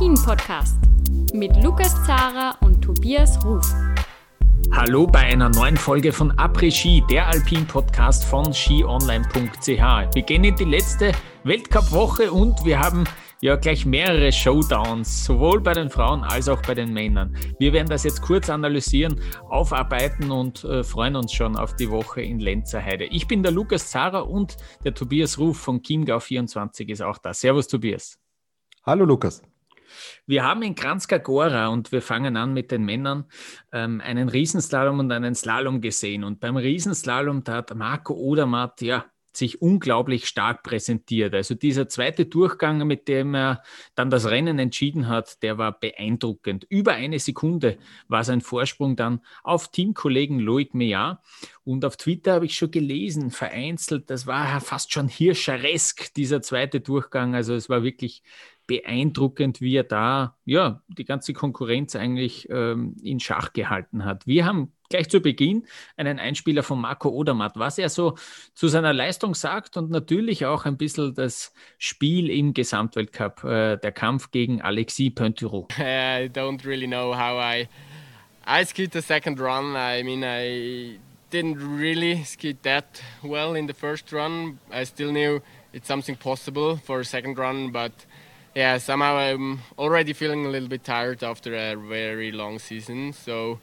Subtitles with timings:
[0.00, 0.78] Après-Ski, der Alpin-Podcast
[1.34, 3.66] mit Lukas Zara und Tobias Ruf.
[4.72, 9.66] Hallo bei einer neuen Folge von Après-Ski, der Alpin-Podcast von skionline.ch.
[9.66, 11.12] Wir gehen in die letzte
[11.44, 13.04] Weltcup-Woche und wir haben
[13.42, 17.36] ja gleich mehrere Showdowns, sowohl bei den Frauen als auch bei den Männern.
[17.58, 19.20] Wir werden das jetzt kurz analysieren,
[19.50, 23.04] aufarbeiten und äh, freuen uns schon auf die Woche in Lenzerheide.
[23.04, 27.34] Ich bin der Lukas Zara und der Tobias Ruf von Chiemgau24 ist auch da.
[27.34, 28.18] Servus Tobias.
[28.86, 29.42] Hallo Lukas.
[30.26, 33.26] Wir haben in Kranjska Gora und wir fangen an mit den Männern
[33.72, 36.24] ähm, einen Riesenslalom und einen Slalom gesehen.
[36.24, 41.34] Und beim Riesenslalom, da hat Marco Odermatt ja sich unglaublich stark präsentiert.
[41.34, 43.62] Also dieser zweite Durchgang, mit dem er
[43.94, 46.66] dann das Rennen entschieden hat, der war beeindruckend.
[46.68, 47.78] Über eine Sekunde
[48.08, 51.18] war sein Vorsprung dann auf Teamkollegen Loic Meillard.
[51.64, 56.80] Und auf Twitter habe ich schon gelesen, vereinzelt, das war fast schon hirscheresk, dieser zweite
[56.80, 57.34] Durchgang.
[57.34, 58.22] Also es war wirklich
[58.70, 64.28] beeindruckend, wie er da ja, die ganze Konkurrenz eigentlich ähm, in Schach gehalten hat.
[64.28, 68.14] Wir haben gleich zu Beginn einen Einspieler von Marco Odermatt, was er so
[68.54, 73.90] zu seiner Leistung sagt und natürlich auch ein bisschen das Spiel im Gesamtweltcup, äh, der
[73.90, 75.66] Kampf gegen Alexis Pointureau.
[75.76, 77.66] I don't really know how I
[78.46, 79.74] I skied the second run.
[79.74, 81.00] I mean, I
[81.32, 84.60] didn't really ski that well in the first run.
[84.70, 87.92] I still knew it's something possible for a second run, but
[88.54, 93.12] yeah, somehow I'm already feeling a little bit tired after a very long season.
[93.12, 93.60] So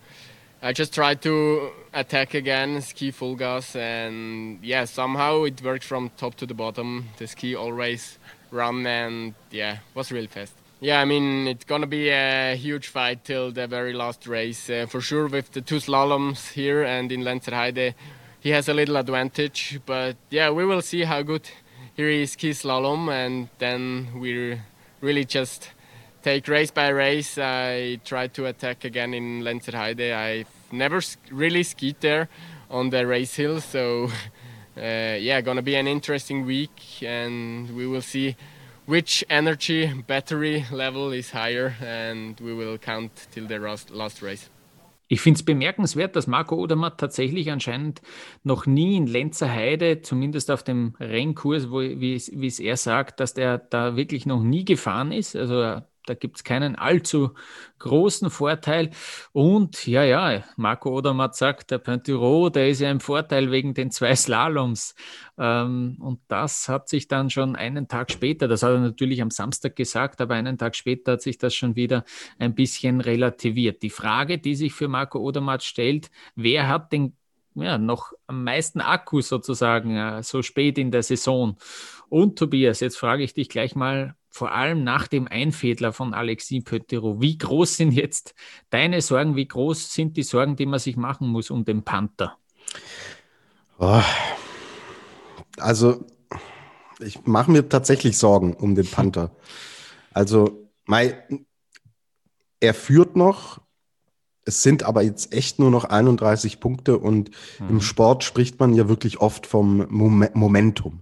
[0.61, 6.09] I just tried to attack again, ski full gas, and yeah, somehow it worked from
[6.17, 7.09] top to the bottom.
[7.17, 8.17] The ski always
[8.49, 10.53] run, and yeah, was really fast.
[10.79, 14.85] Yeah, I mean it's gonna be a huge fight till the very last race uh,
[14.87, 15.27] for sure.
[15.27, 17.95] With the two slaloms here and in Lenzerheide,
[18.39, 19.79] he has a little advantage.
[19.85, 21.49] But yeah, we will see how good
[21.95, 24.63] here is is ski slalom, and then we're
[25.07, 25.69] really just
[26.21, 27.37] take race by race.
[27.37, 30.13] I tried to attack again in Lenzerheide.
[30.13, 30.99] I've never
[31.31, 32.27] really skied there
[32.69, 34.09] on the race hill, so
[34.75, 38.35] uh, yeah, gonna be an interesting week, and we will see
[38.85, 44.49] which energy battery level is higher, and we will count till the last, last race.
[45.07, 48.01] Ich finde es bemerkenswert, dass Marco Odermatt tatsächlich anscheinend
[48.43, 53.33] noch nie in Lenzer Heide, zumindest auf dem Rennkurs, wo, wie es er sagt, dass
[53.33, 55.35] der da wirklich noch nie gefahren ist.
[55.35, 57.31] Also da gibt es keinen allzu
[57.79, 58.91] großen Vorteil.
[59.33, 63.91] Und ja, ja, Marco Odermatt sagt, der Pointiro, der ist ja im Vorteil wegen den
[63.91, 64.95] zwei Slaloms.
[65.37, 69.31] Ähm, und das hat sich dann schon einen Tag später, das hat er natürlich am
[69.31, 72.03] Samstag gesagt, aber einen Tag später hat sich das schon wieder
[72.39, 73.81] ein bisschen relativiert.
[73.83, 77.13] Die Frage, die sich für Marco Odermatt stellt, wer hat den
[77.63, 81.57] ja, noch am meisten Akku sozusagen, äh, so spät in der Saison.
[82.09, 86.63] Und Tobias, jetzt frage ich dich gleich mal, vor allem nach dem Einfädler von Alexis
[86.63, 88.35] Pöttero, wie groß sind jetzt
[88.69, 92.37] deine Sorgen, wie groß sind die Sorgen, die man sich machen muss um den Panther?
[93.79, 94.01] Oh,
[95.57, 96.05] also,
[96.99, 99.31] ich mache mir tatsächlich Sorgen um den Panther.
[100.11, 101.13] Also, mein,
[102.59, 103.61] er führt noch,
[104.45, 107.69] es sind aber jetzt echt nur noch 31 Punkte und mhm.
[107.69, 111.01] im Sport spricht man ja wirklich oft vom Momentum.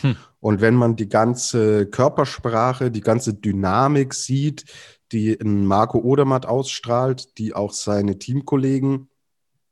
[0.00, 0.16] Hm.
[0.40, 4.64] Und wenn man die ganze Körpersprache, die ganze Dynamik sieht,
[5.12, 9.08] die in Marco Odermatt ausstrahlt, die auch seine Teamkollegen,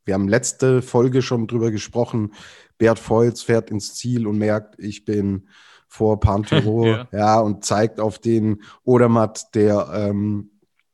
[0.04, 2.34] wir haben letzte Folge schon drüber gesprochen,
[2.78, 5.48] Bert Volz fährt ins Ziel und merkt, ich bin
[5.86, 7.08] vor Pantero, ja.
[7.12, 7.40] ja.
[7.40, 10.50] und zeigt auf den Odermatt, der ähm,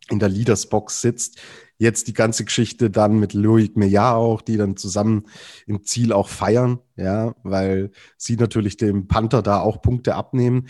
[0.09, 1.41] in der Leadersbox sitzt
[1.79, 5.27] jetzt die ganze Geschichte dann mit Loic Meillard auch, die dann zusammen
[5.67, 10.69] im Ziel auch feiern, ja, weil sie natürlich dem Panther da auch Punkte abnehmen.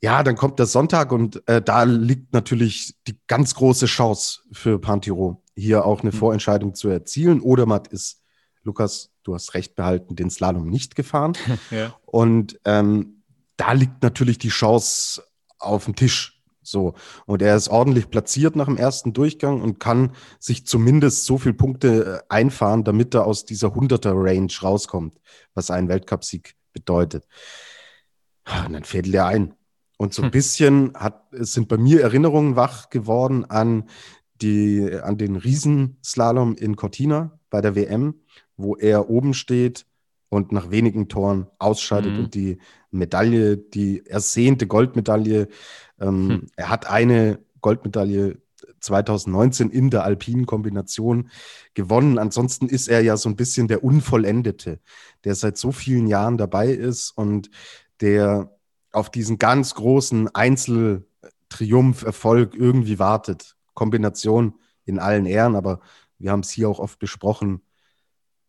[0.00, 4.80] Ja, dann kommt der Sonntag und äh, da liegt natürlich die ganz große Chance für
[4.80, 6.16] Pantiro, hier auch eine mhm.
[6.16, 7.40] Vorentscheidung zu erzielen.
[7.40, 8.20] Odermatt ist,
[8.64, 11.34] Lukas, du hast recht behalten, den Slalom nicht gefahren.
[11.70, 11.94] ja.
[12.04, 13.22] Und ähm,
[13.56, 15.22] da liegt natürlich die Chance
[15.58, 16.31] auf dem Tisch
[16.62, 16.94] so.
[17.26, 21.54] Und er ist ordentlich platziert nach dem ersten Durchgang und kann sich zumindest so viele
[21.54, 25.20] Punkte äh, einfahren, damit er aus dieser 100er-Range rauskommt,
[25.54, 27.26] was ein Weltcupsieg bedeutet.
[28.66, 29.54] Und dann fädelt er ein.
[29.98, 30.32] Und so ein hm.
[30.32, 33.88] bisschen hat, sind bei mir Erinnerungen wach geworden an,
[34.40, 38.22] die, an den Riesenslalom in Cortina bei der WM,
[38.56, 39.86] wo er oben steht
[40.32, 42.20] und nach wenigen Toren ausscheidet mhm.
[42.20, 42.56] und die
[42.90, 45.48] Medaille, die ersehnte Goldmedaille
[46.00, 46.46] ähm, hm.
[46.56, 48.40] Er hat eine Goldmedaille
[48.80, 51.30] 2019 in der alpinen Kombination
[51.74, 52.18] gewonnen.
[52.18, 54.80] Ansonsten ist er ja so ein bisschen der Unvollendete,
[55.24, 57.50] der seit so vielen Jahren dabei ist und
[58.00, 58.50] der
[58.90, 63.56] auf diesen ganz großen Einzeltriumph-Erfolg irgendwie wartet.
[63.74, 65.78] Kombination in allen Ehren, aber
[66.18, 67.62] wir haben es hier auch oft besprochen.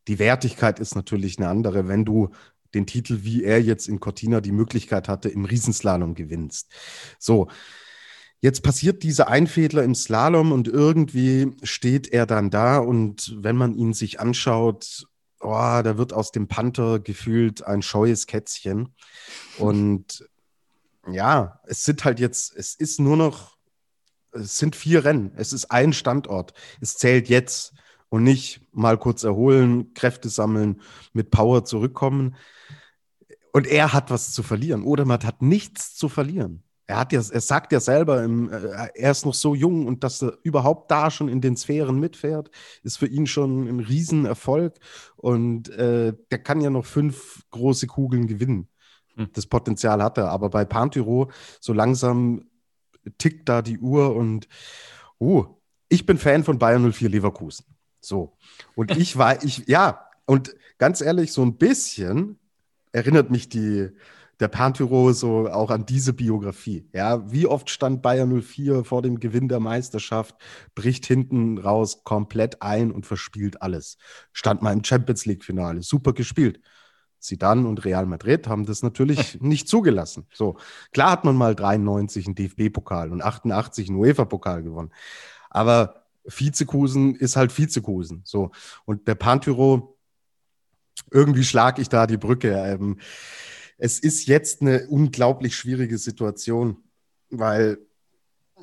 [0.07, 2.29] Die Wertigkeit ist natürlich eine andere, wenn du
[2.73, 6.71] den Titel, wie er jetzt in Cortina die Möglichkeit hatte, im Riesenslalom gewinnst.
[7.19, 7.47] So,
[8.41, 13.75] jetzt passiert dieser Einfädler im Slalom und irgendwie steht er dann da und wenn man
[13.75, 15.05] ihn sich anschaut,
[15.39, 18.95] oh, da wird aus dem Panther gefühlt ein scheues Kätzchen.
[19.57, 20.27] Und
[21.11, 23.57] ja, es sind halt jetzt, es ist nur noch,
[24.31, 26.53] es sind vier Rennen, es ist ein Standort.
[26.81, 27.73] Es zählt jetzt
[28.13, 30.81] und nicht mal kurz erholen, Kräfte sammeln,
[31.13, 32.35] mit Power zurückkommen.
[33.53, 34.83] Und er hat was zu verlieren.
[34.83, 36.61] Odermatt hat nichts zu verlieren.
[36.85, 40.03] Er hat ja, er sagt ja selber, im, äh, er ist noch so jung und
[40.03, 42.51] dass er überhaupt da schon in den Sphären mitfährt,
[42.83, 44.77] ist für ihn schon ein Riesenerfolg.
[45.15, 48.67] Und äh, der kann ja noch fünf große Kugeln gewinnen.
[49.15, 49.29] Hm.
[49.33, 50.29] Das Potenzial hat er.
[50.29, 52.45] Aber bei Pantyro so langsam
[53.17, 54.47] tickt da die Uhr und
[55.19, 55.45] uh,
[55.89, 57.72] ich bin Fan von Bayern 04 Leverkusen.
[58.03, 58.37] So.
[58.75, 62.39] Und ich war, ich, ja, und ganz ehrlich, so ein bisschen
[62.91, 63.89] erinnert mich die,
[64.39, 66.87] der Pantyro so auch an diese Biografie.
[66.93, 70.35] Ja, wie oft stand Bayern 04 vor dem Gewinn der Meisterschaft,
[70.75, 73.97] bricht hinten raus komplett ein und verspielt alles.
[74.31, 76.59] Stand mal im Champions League Finale, super gespielt.
[77.19, 80.27] Zidane und Real Madrid haben das natürlich nicht zugelassen.
[80.33, 80.57] So,
[80.91, 84.91] klar hat man mal 93 einen DFB-Pokal und 88 einen UEFA-Pokal gewonnen.
[85.49, 88.21] Aber Vizekusen ist halt Vizekusen.
[88.23, 88.51] So.
[88.85, 89.97] Und der Pantyro
[91.11, 92.51] irgendwie schlage ich da die Brücke.
[92.51, 92.99] Ähm,
[93.77, 96.83] es ist jetzt eine unglaublich schwierige Situation,
[97.29, 97.79] weil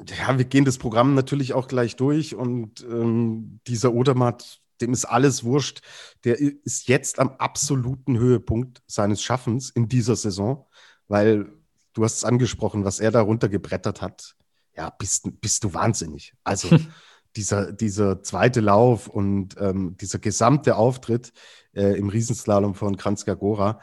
[0.06, 5.04] ja, wir gehen das Programm natürlich auch gleich durch und ähm, dieser Odermatt, dem ist
[5.04, 5.82] alles wurscht.
[6.24, 10.66] Der ist jetzt am absoluten Höhepunkt seines Schaffens in dieser Saison,
[11.08, 11.52] weil
[11.92, 14.36] du hast es angesprochen, was er da runtergebrettert hat.
[14.74, 16.32] Ja, bist, bist du wahnsinnig.
[16.44, 16.70] Also
[17.36, 21.32] dieser, dieser zweite Lauf und ähm, dieser gesamte Auftritt
[21.74, 23.80] äh, im Riesenslalom von Kranjska Gora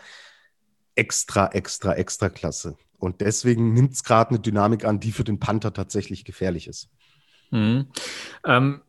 [0.95, 2.75] extra, extra, extra klasse.
[2.97, 6.89] Und deswegen nimmt es gerade eine Dynamik an, die für den Panther tatsächlich gefährlich ist.
[7.51, 7.87] Mhm.
[8.45, 8.81] Ähm,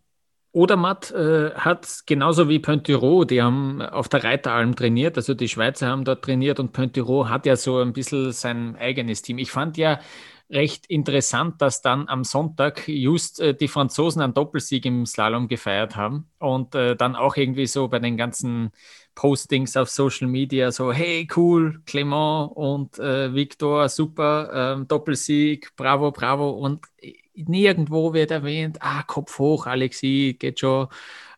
[0.52, 5.88] Odermatt äh, hat genauso wie Pontiro, die haben auf der Reiteralm trainiert, also die Schweizer
[5.88, 9.38] haben dort trainiert und Pontiro hat ja so ein bisschen sein eigenes Team.
[9.38, 10.00] Ich fand ja
[10.50, 15.96] recht interessant, dass dann am Sonntag just äh, die Franzosen einen Doppelsieg im Slalom gefeiert
[15.96, 18.70] haben und äh, dann auch irgendwie so bei den ganzen
[19.14, 26.12] Postings auf Social Media so, hey, cool, Clement und äh, Victor, super, ähm, Doppelsieg, bravo,
[26.12, 26.86] bravo und
[27.34, 30.88] nirgendwo wird erwähnt, ah, Kopf hoch, Alexi, geht schon,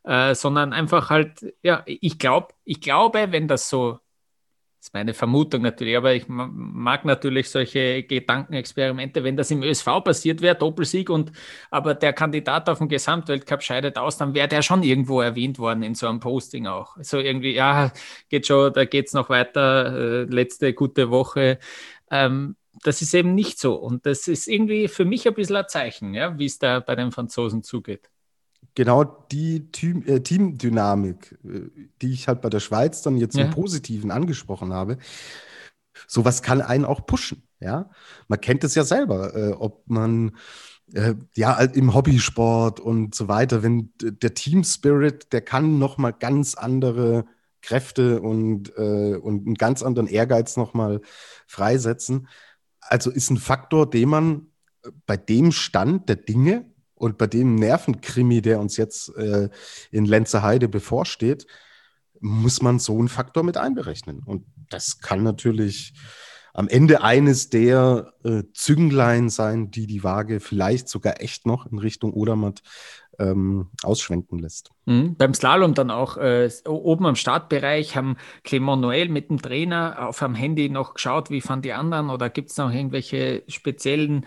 [0.04, 3.98] äh, sondern einfach halt, ja, ich glaube, ich glaube, wenn das so
[4.80, 9.22] das ist meine Vermutung natürlich, aber ich mag natürlich solche Gedankenexperimente.
[9.22, 11.32] Wenn das im ÖSV passiert wäre, Doppelsieg und
[11.70, 15.82] aber der Kandidat auf dem Gesamtweltcup scheidet aus, dann wäre der schon irgendwo erwähnt worden
[15.82, 16.96] in so einem Posting auch.
[17.02, 17.92] So irgendwie, ja,
[18.30, 21.58] geht schon, da geht es noch weiter, äh, letzte gute Woche.
[22.10, 23.74] Ähm, das ist eben nicht so.
[23.74, 26.94] Und das ist irgendwie für mich ein bisschen ein Zeichen, ja, wie es da bei
[26.94, 28.08] den Franzosen zugeht
[28.74, 31.70] genau die Team, äh, Teamdynamik, äh,
[32.02, 33.44] die ich halt bei der Schweiz dann jetzt ja.
[33.44, 34.98] im Positiven angesprochen habe,
[36.06, 37.42] sowas kann einen auch pushen.
[37.60, 37.90] Ja,
[38.28, 40.36] man kennt es ja selber, äh, ob man
[40.94, 46.12] äh, ja im Hobbysport und so weiter, wenn der Team Spirit, der kann noch mal
[46.12, 47.26] ganz andere
[47.62, 51.02] Kräfte und, äh, und einen ganz anderen Ehrgeiz noch mal
[51.46, 52.28] freisetzen.
[52.80, 54.46] Also ist ein Faktor, den man
[55.06, 56.69] bei dem Stand der Dinge
[57.00, 59.48] und bei dem Nervenkrimi, der uns jetzt äh,
[59.90, 61.46] in Lenzerheide bevorsteht,
[62.20, 64.22] muss man so einen Faktor mit einberechnen.
[64.22, 65.94] Und das kann natürlich
[66.52, 71.78] am Ende eines der äh, Zünglein sein, die die Waage vielleicht sogar echt noch in
[71.78, 72.60] Richtung Odermatt
[73.18, 74.70] ähm, ausschwenken lässt.
[74.84, 75.16] Mhm.
[75.16, 80.18] Beim Slalom dann auch äh, oben am Startbereich haben Clement Noël mit dem Trainer auf
[80.18, 84.26] dem Handy noch geschaut, wie fanden die anderen oder gibt es noch irgendwelche speziellen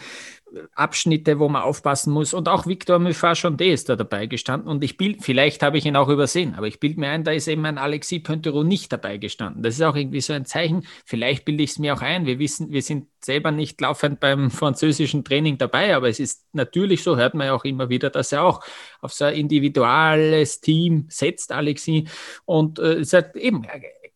[0.76, 2.34] Abschnitte, wo man aufpassen muss.
[2.34, 4.70] Und auch Victor Muffat-Chandé ist da dabei gestanden.
[4.70, 7.32] Und ich bild, vielleicht habe ich ihn auch übersehen, aber ich bilde mir ein, da
[7.32, 9.64] ist eben ein Alexis Pointerot nicht dabei gestanden.
[9.64, 10.86] Das ist auch irgendwie so ein Zeichen.
[11.06, 12.26] Vielleicht bilde ich es mir auch ein.
[12.26, 17.04] Wir wissen, wir sind selber nicht laufend beim französischen Training dabei, aber es ist natürlich
[17.04, 18.64] so, hört man ja auch immer wieder, dass er auch
[19.02, 22.10] auf so ein individuelles Team setzt, Alexis.
[22.46, 23.66] Und äh, hat eben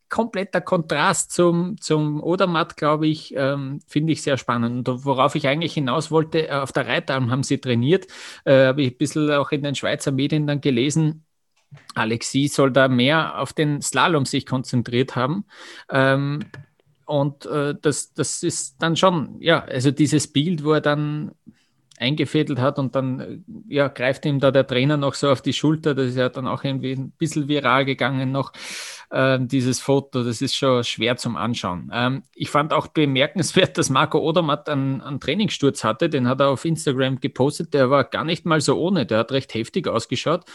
[0.09, 4.87] kompletter Kontrast zum, zum Odermatt, glaube ich, ähm, finde ich sehr spannend.
[4.87, 8.07] Und worauf ich eigentlich hinaus wollte, äh, auf der Reitalm haben sie trainiert,
[8.45, 11.25] äh, habe ich ein bisschen auch in den Schweizer Medien dann gelesen,
[11.95, 15.45] Alexis soll da mehr auf den Slalom sich konzentriert haben.
[15.89, 16.39] Ähm,
[17.05, 21.31] und äh, das, das ist dann schon, ja, also dieses Bild, wo er dann
[21.97, 25.95] eingefädelt hat und dann ja, greift ihm da der Trainer noch so auf die Schulter.
[25.95, 28.53] Das ist ja dann auch irgendwie ein bisschen viral gegangen noch,
[29.09, 30.23] äh, dieses Foto.
[30.23, 31.89] Das ist schon schwer zum Anschauen.
[31.91, 36.07] Ähm, ich fand auch bemerkenswert, dass Marco Odermatt einen, einen Trainingssturz hatte.
[36.09, 37.73] Den hat er auf Instagram gepostet.
[37.73, 39.07] Der war gar nicht mal so ohne.
[39.07, 40.45] Der hat recht heftig ausgeschaut.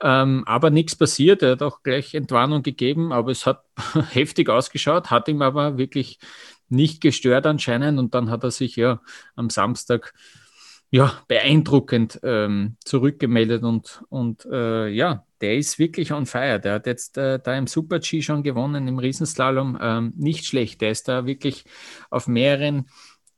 [0.00, 1.42] Ähm, aber nichts passiert.
[1.42, 3.64] Er hat auch gleich Entwarnung gegeben, aber es hat
[4.12, 6.20] heftig ausgeschaut, hat ihm aber wirklich
[6.68, 7.98] nicht gestört anscheinend.
[7.98, 9.00] Und dann hat er sich ja
[9.34, 10.14] am Samstag
[10.92, 16.60] ja, beeindruckend ähm, zurückgemeldet und, und äh, ja, der ist wirklich on fire.
[16.60, 19.78] Der hat jetzt äh, da im Super-G schon gewonnen, im Riesenslalom.
[19.80, 20.82] Ähm, nicht schlecht.
[20.82, 21.64] Der ist da wirklich
[22.10, 22.90] auf mehreren,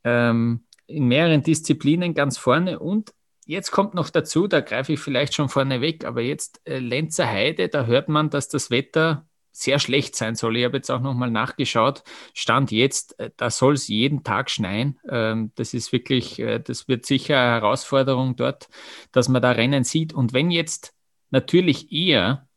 [0.03, 3.15] ähm, in mehreren Disziplinen ganz vorne und
[3.47, 7.29] Jetzt kommt noch dazu, da greife ich vielleicht schon vorne weg, aber jetzt äh, Lenzer
[7.29, 10.57] Heide, da hört man, dass das Wetter sehr schlecht sein soll.
[10.57, 12.03] Ich habe jetzt auch nochmal nachgeschaut.
[12.35, 14.99] Stand jetzt, äh, da soll es jeden Tag schneien.
[15.09, 18.69] Ähm, das ist wirklich, äh, das wird sicher eine Herausforderung dort,
[19.13, 20.13] dass man da Rennen sieht.
[20.13, 20.93] Und wenn jetzt
[21.31, 22.49] natürlich eher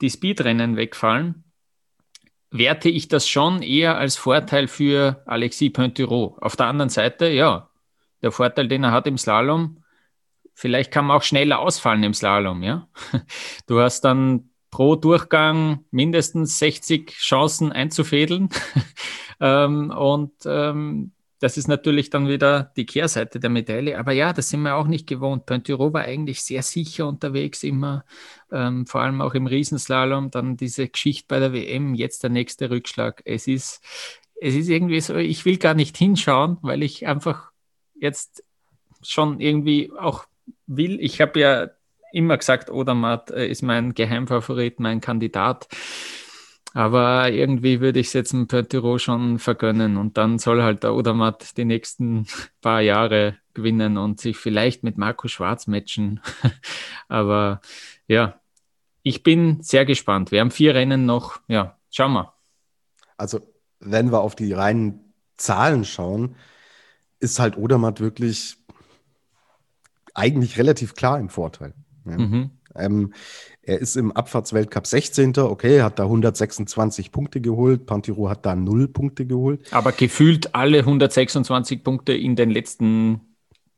[0.00, 1.44] die Speedrennen wegfallen,
[2.50, 6.38] werte ich das schon eher als Vorteil für Alexis Pointureau.
[6.40, 7.68] Auf der anderen Seite, ja,
[8.22, 9.84] der Vorteil, den er hat im Slalom,
[10.54, 12.88] vielleicht kann man auch schneller ausfallen im Slalom, ja.
[13.66, 18.50] Du hast dann pro Durchgang mindestens 60 Chancen einzufädeln.
[19.40, 23.98] ähm, und ähm, das ist natürlich dann wieder die Kehrseite der Medaille.
[23.98, 25.46] Aber ja, das sind wir auch nicht gewohnt.
[25.46, 28.04] Pointureau war eigentlich sehr sicher unterwegs immer,
[28.52, 30.30] ähm, vor allem auch im Riesenslalom.
[30.30, 33.22] Dann diese Geschichte bei der WM, jetzt der nächste Rückschlag.
[33.24, 33.82] Es ist,
[34.42, 37.50] es ist irgendwie so, ich will gar nicht hinschauen, weil ich einfach
[37.94, 38.44] jetzt
[39.00, 40.26] schon irgendwie auch
[40.66, 41.00] will.
[41.00, 41.68] Ich habe ja
[42.12, 45.68] immer gesagt, Odermatt äh, ist mein Geheimfavorit, mein Kandidat.
[46.74, 50.94] Aber irgendwie würde ich es jetzt ein Pertiro schon vergönnen und dann soll halt der
[50.94, 52.26] Odermatt die nächsten
[52.60, 56.20] paar Jahre gewinnen und sich vielleicht mit Marco Schwarz matchen.
[57.08, 57.62] Aber
[58.06, 58.38] ja,
[59.02, 60.32] ich bin sehr gespannt.
[60.32, 61.40] Wir haben vier Rennen noch.
[61.48, 62.34] Ja, schauen wir.
[63.16, 63.40] Also,
[63.80, 66.36] wenn wir auf die reinen Zahlen schauen,
[67.20, 68.58] ist halt Odermatt wirklich
[70.12, 71.72] eigentlich relativ klar im Vorteil.
[72.06, 72.18] Ja.
[72.18, 72.50] Mhm.
[72.74, 73.12] Ähm,
[73.62, 75.36] er ist im Abfahrtsweltcup 16.
[75.38, 77.86] Okay, hat da 126 Punkte geholt.
[77.86, 79.60] Pantiro hat da 0 Punkte geholt.
[79.72, 83.20] Aber gefühlt alle 126 Punkte in den letzten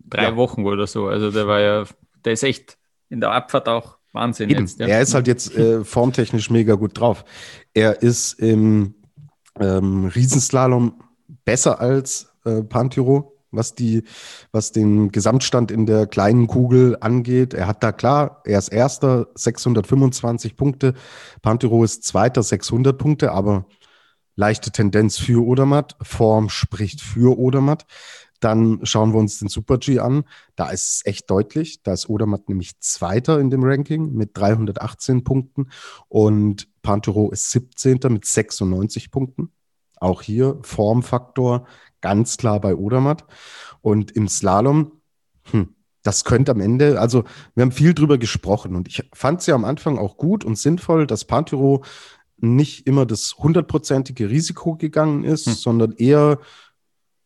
[0.04, 0.37] drei ja.
[0.37, 1.06] Wochen oder so.
[1.06, 1.85] Also der war ja,
[2.25, 2.76] der ist echt
[3.08, 4.50] in der Abfahrt auch Wahnsinn.
[4.50, 4.87] Jetzt, ja.
[4.87, 7.25] Er ist halt jetzt äh, formtechnisch mega gut drauf.
[7.75, 8.94] Er ist im
[9.58, 11.00] ähm, Riesenslalom
[11.44, 14.04] besser als äh, Pantiro was die,
[14.52, 17.52] was den Gesamtstand in der kleinen Kugel angeht.
[17.52, 20.94] Er hat da klar, er ist Erster, 625 Punkte.
[21.42, 23.66] Pantero ist Zweiter, 600 Punkte, aber
[24.36, 25.96] leichte Tendenz für Odermatt.
[26.00, 27.84] Form spricht für Odermatt.
[28.40, 30.24] Dann schauen wir uns den Super G an.
[30.54, 31.82] Da ist es echt deutlich.
[31.82, 35.70] Da ist Odermatt nämlich Zweiter in dem Ranking mit 318 Punkten
[36.08, 37.98] und Pantero ist 17.
[38.10, 39.50] mit 96 Punkten.
[39.96, 41.66] Auch hier Formfaktor
[42.00, 43.24] ganz klar bei Odermatt.
[43.80, 44.92] Und im Slalom,
[45.50, 47.24] hm, das könnte am Ende, also
[47.54, 50.56] wir haben viel drüber gesprochen und ich fand es ja am Anfang auch gut und
[50.56, 51.84] sinnvoll, dass Pantyro
[52.38, 55.54] nicht immer das hundertprozentige Risiko gegangen ist, hm.
[55.54, 56.38] sondern eher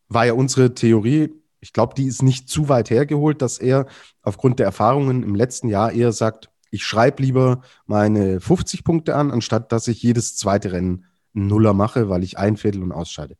[0.09, 3.87] war ja unsere Theorie, ich glaube, die ist nicht zu weit hergeholt, dass er
[4.23, 9.31] aufgrund der Erfahrungen im letzten Jahr eher sagt, ich schreibe lieber meine 50 Punkte an,
[9.31, 13.37] anstatt dass ich jedes zweite Rennen Nuller mache, weil ich einfädel und ausscheide.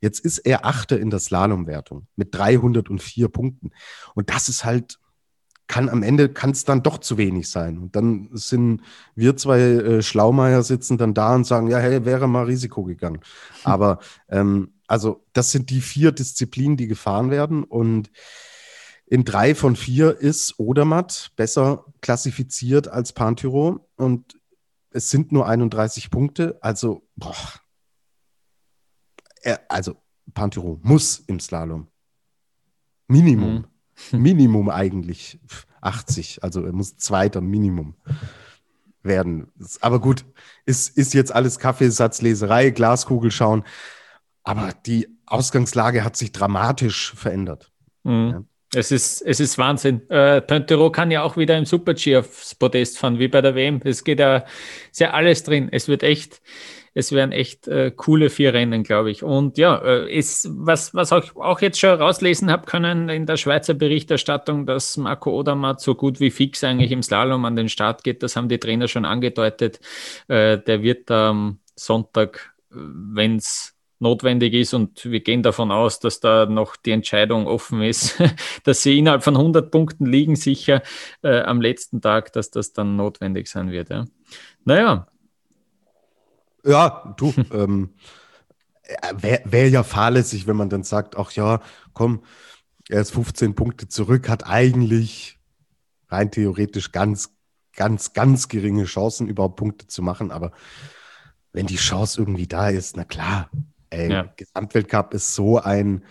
[0.00, 3.70] Jetzt ist er Achter in der Slalomwertung mit 304 Punkten.
[4.14, 4.98] Und das ist halt,
[5.66, 7.78] kann am Ende, kann es dann doch zu wenig sein.
[7.78, 8.82] Und dann sind
[9.14, 13.20] wir zwei äh, Schlaumeier sitzen dann da und sagen, ja, hey, wäre mal Risiko gegangen.
[13.62, 13.98] Aber
[14.28, 17.64] ähm, also das sind die vier Disziplinen, die gefahren werden.
[17.64, 18.10] Und
[19.06, 23.88] in drei von vier ist Odermatt besser klassifiziert als Pantyro.
[23.96, 24.36] Und
[24.94, 27.34] es sind nur 31 Punkte, also, boah.
[29.42, 29.96] Er, also,
[30.32, 31.88] Pantyro muss im Slalom.
[33.08, 33.66] Minimum.
[34.12, 34.22] Mhm.
[34.22, 35.40] Minimum eigentlich
[35.80, 36.44] 80.
[36.44, 37.96] Also, er muss Zweiter Minimum
[39.02, 39.52] werden.
[39.80, 40.24] Aber gut,
[40.64, 43.64] ist, ist jetzt alles Kaffeesatzleserei, Glaskugel schauen.
[44.44, 47.72] Aber die Ausgangslage hat sich dramatisch verändert.
[48.04, 48.30] Mhm.
[48.30, 48.44] Ja.
[48.74, 50.08] Es ist, es ist Wahnsinn.
[50.10, 53.80] Äh, Pontero kann ja auch wieder im Super-G aufs Podest fahren, wie bei der WM.
[53.84, 54.44] Es geht ja
[54.90, 55.68] sehr alles drin.
[55.70, 56.42] Es wird echt,
[56.94, 59.22] es werden echt äh, coole vier Rennen, glaube ich.
[59.22, 63.36] Und ja, äh, ist, was, was auch, auch jetzt schon rauslesen habe können in der
[63.36, 68.04] Schweizer Berichterstattung, dass Marco Odermatt so gut wie fix eigentlich im Slalom an den Start
[68.04, 68.22] geht.
[68.22, 69.80] Das haben die Trainer schon angedeutet.
[70.28, 73.73] Äh, der wird am Sonntag, wenn es
[74.04, 78.22] notwendig ist und wir gehen davon aus, dass da noch die Entscheidung offen ist,
[78.64, 80.82] dass sie innerhalb von 100 Punkten liegen, sicher
[81.22, 83.90] äh, am letzten Tag, dass das dann notwendig sein wird.
[83.90, 84.04] Ja.
[84.64, 85.08] Naja.
[86.64, 87.94] Ja, du, ähm,
[89.16, 91.60] wäre wär ja fahrlässig, wenn man dann sagt, ach ja,
[91.92, 92.22] komm,
[92.88, 95.38] er ist 15 Punkte zurück, hat eigentlich
[96.08, 97.34] rein theoretisch ganz,
[97.74, 100.30] ganz, ganz geringe Chancen, überhaupt Punkte zu machen.
[100.30, 100.52] Aber
[101.52, 103.50] wenn die Chance irgendwie da ist, na klar,
[103.94, 104.32] ey, ja.
[104.36, 106.04] Gesamtweltcup ist so ein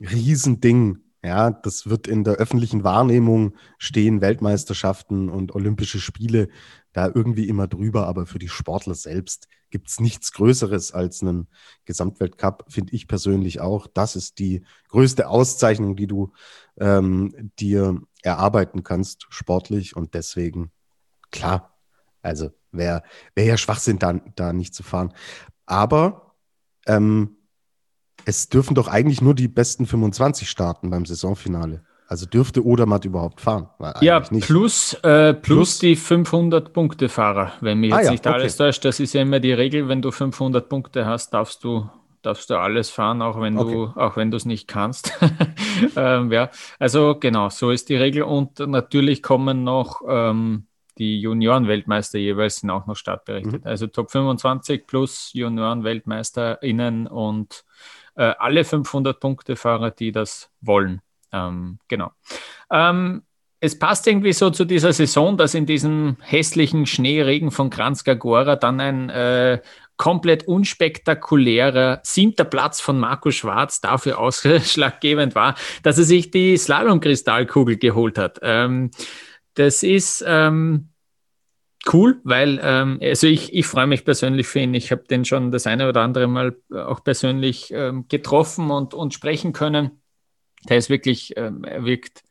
[0.00, 0.98] Riesending.
[1.22, 6.48] Ja, das wird in der öffentlichen Wahrnehmung stehen, Weltmeisterschaften und Olympische Spiele
[6.92, 8.06] da irgendwie immer drüber.
[8.06, 11.48] Aber für die Sportler selbst gibt es nichts Größeres als einen
[11.84, 13.86] Gesamtweltcup, finde ich persönlich auch.
[13.86, 16.32] Das ist die größte Auszeichnung, die du
[16.78, 19.96] ähm, dir erarbeiten kannst, sportlich.
[19.96, 20.70] Und deswegen,
[21.30, 21.76] klar,
[22.22, 23.02] also wäre
[23.34, 25.12] wär ja Schwachsinn, da, da nicht zu fahren.
[25.66, 26.23] Aber
[26.86, 27.36] ähm,
[28.24, 31.82] es dürfen doch eigentlich nur die besten 25 starten beim Saisonfinale.
[32.06, 33.68] Also dürfte Odermatt überhaupt fahren?
[34.00, 38.64] Ja, plus, äh, plus, plus, die 500-Punkte-Fahrer, wenn mich jetzt ah, ja, nicht alles okay.
[38.64, 38.84] täuscht.
[38.84, 41.88] Das ist ja immer die Regel, wenn du 500 Punkte hast, darfst du,
[42.20, 43.72] darfst du alles fahren, auch wenn okay.
[43.72, 45.18] du auch wenn du es nicht kannst.
[45.96, 48.24] ähm, ja, also genau, so ist die Regel.
[48.24, 50.66] Und natürlich kommen noch ähm,
[50.98, 53.64] die Junioren-Weltmeister jeweils sind auch noch startberechtigt.
[53.64, 53.68] Mhm.
[53.68, 57.64] Also Top 25 plus Junioren-WeltmeisterInnen und
[58.16, 61.00] äh, alle 500-Punkte-Fahrer, die das wollen.
[61.32, 62.12] Ähm, genau.
[62.70, 63.22] Ähm,
[63.60, 68.56] es passt irgendwie so zu dieser Saison, dass in diesem hässlichen Schneeregen von Kranjska Gora
[68.56, 69.60] dann ein äh,
[69.96, 77.78] komplett unspektakulärer siebter Platz von Marco Schwarz dafür ausschlaggebend war, dass er sich die Slalom-Kristallkugel
[77.78, 78.38] geholt hat.
[78.42, 78.90] Ähm,
[79.54, 80.90] das ist ähm,
[81.92, 84.74] cool, weil ähm, also ich, ich freue mich persönlich für ihn.
[84.74, 89.14] Ich habe den schon das eine oder andere Mal auch persönlich ähm, getroffen und, und
[89.14, 90.02] sprechen können
[90.68, 92.22] der ist wirklich, ähm, er wirkt,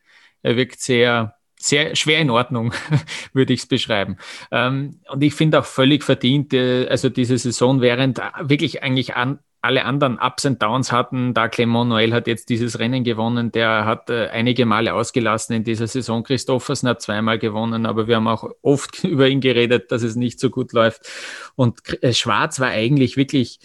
[0.41, 2.73] er wirkt sehr, sehr schwer in Ordnung,
[3.33, 4.17] würde ich es beschreiben.
[4.51, 9.39] Ähm, und ich finde auch völlig verdient, äh, also diese Saison, während wirklich eigentlich an,
[9.63, 11.33] alle anderen Ups und Downs hatten.
[11.33, 13.51] Da Clement Noel hat jetzt dieses Rennen gewonnen.
[13.53, 16.23] Der hat äh, einige Male ausgelassen in dieser Saison.
[16.23, 20.41] Christoffersen hat zweimal gewonnen, aber wir haben auch oft über ihn geredet, dass es nicht
[20.41, 21.09] so gut läuft.
[21.55, 23.59] Und äh, Schwarz war eigentlich wirklich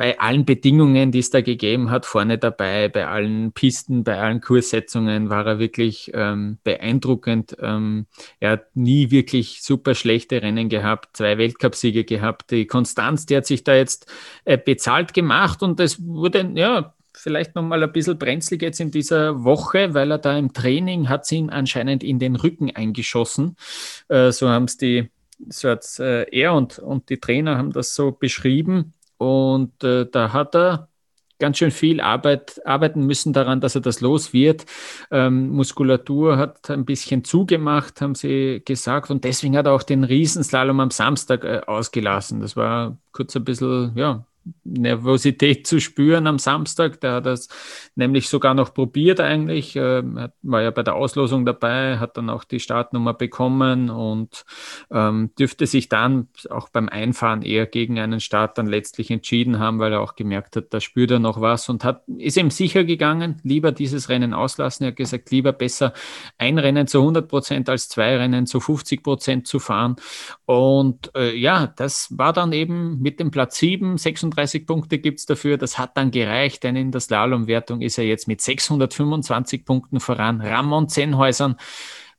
[0.00, 4.40] bei allen Bedingungen, die es da gegeben hat, vorne dabei, bei allen Pisten, bei allen
[4.40, 7.54] Kurssetzungen war er wirklich ähm, beeindruckend.
[7.60, 8.06] Ähm,
[8.38, 12.50] er hat nie wirklich super schlechte Rennen gehabt, zwei Weltcupsiege gehabt.
[12.50, 14.10] Die Konstanz, die hat sich da jetzt
[14.46, 19.44] äh, bezahlt gemacht und es wurde, ja, vielleicht nochmal ein bisschen brenzlig jetzt in dieser
[19.44, 23.54] Woche, weil er da im Training hat sie ihn anscheinend in den Rücken eingeschossen.
[24.08, 25.10] Äh, so haben es die,
[25.50, 28.94] so hat äh, er und, und die Trainer haben das so beschrieben.
[29.20, 30.88] Und äh, da hat er
[31.38, 34.64] ganz schön viel Arbeit, arbeiten müssen daran, dass er das los wird.
[35.10, 39.10] Ähm, Muskulatur hat ein bisschen zugemacht, haben sie gesagt.
[39.10, 42.40] Und deswegen hat er auch den Riesenslalom am Samstag äh, ausgelassen.
[42.40, 44.24] Das war kurz ein bisschen, ja,
[44.64, 47.00] Nervosität zu spüren am Samstag.
[47.00, 47.48] Der hat das
[47.94, 52.44] nämlich sogar noch probiert eigentlich, ähm, war ja bei der Auslosung dabei, hat dann auch
[52.44, 54.44] die Startnummer bekommen und
[54.90, 59.78] ähm, dürfte sich dann auch beim Einfahren eher gegen einen Start dann letztlich entschieden haben,
[59.78, 62.84] weil er auch gemerkt hat, da spürt er noch was und hat, ist ihm sicher
[62.84, 64.84] gegangen, lieber dieses Rennen auslassen.
[64.84, 65.92] Er hat gesagt, lieber besser
[66.38, 69.96] ein Rennen zu 100 Prozent als zwei Rennen zu 50 Prozent zu fahren.
[70.46, 73.98] Und äh, ja, das war dann eben mit dem Platz 7,
[74.30, 75.56] 36 35 Punkte gibt es dafür.
[75.56, 80.40] Das hat dann gereicht, denn in der Slalomwertung ist er jetzt mit 625 Punkten voran.
[80.40, 81.56] Ramon Zenhäusern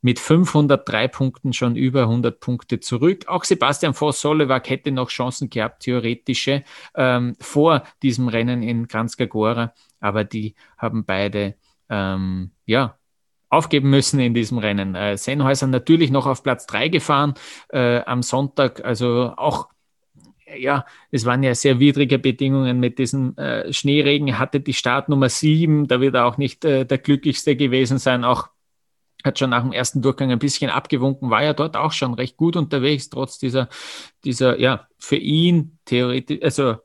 [0.02, 3.28] mit 503 Punkten schon über 100 Punkte zurück.
[3.28, 6.64] Auch Sebastian Voss-Solewak hätte noch Chancen gehabt, theoretische,
[6.96, 11.56] ähm, vor diesem Rennen in Kranjska Gora, aber die haben beide,
[11.90, 12.98] ähm, ja,
[13.50, 14.96] aufgeben müssen in diesem Rennen.
[14.96, 17.36] Äh, Sennhäuser natürlich noch auf Platz 3 gefahren
[17.70, 19.68] äh, am Sonntag, also auch
[20.58, 24.38] ja, es waren ja sehr widrige Bedingungen mit diesem äh, Schneeregen.
[24.40, 28.24] hatte die Startnummer 7, da wird er auch nicht äh, der glücklichste gewesen sein.
[28.24, 28.50] Auch
[29.24, 32.38] hat schon nach dem ersten Durchgang ein bisschen abgewunken, war ja dort auch schon recht
[32.38, 33.70] gut unterwegs, trotz dieser,
[34.24, 36.78] dieser, ja, für ihn theoretisch, also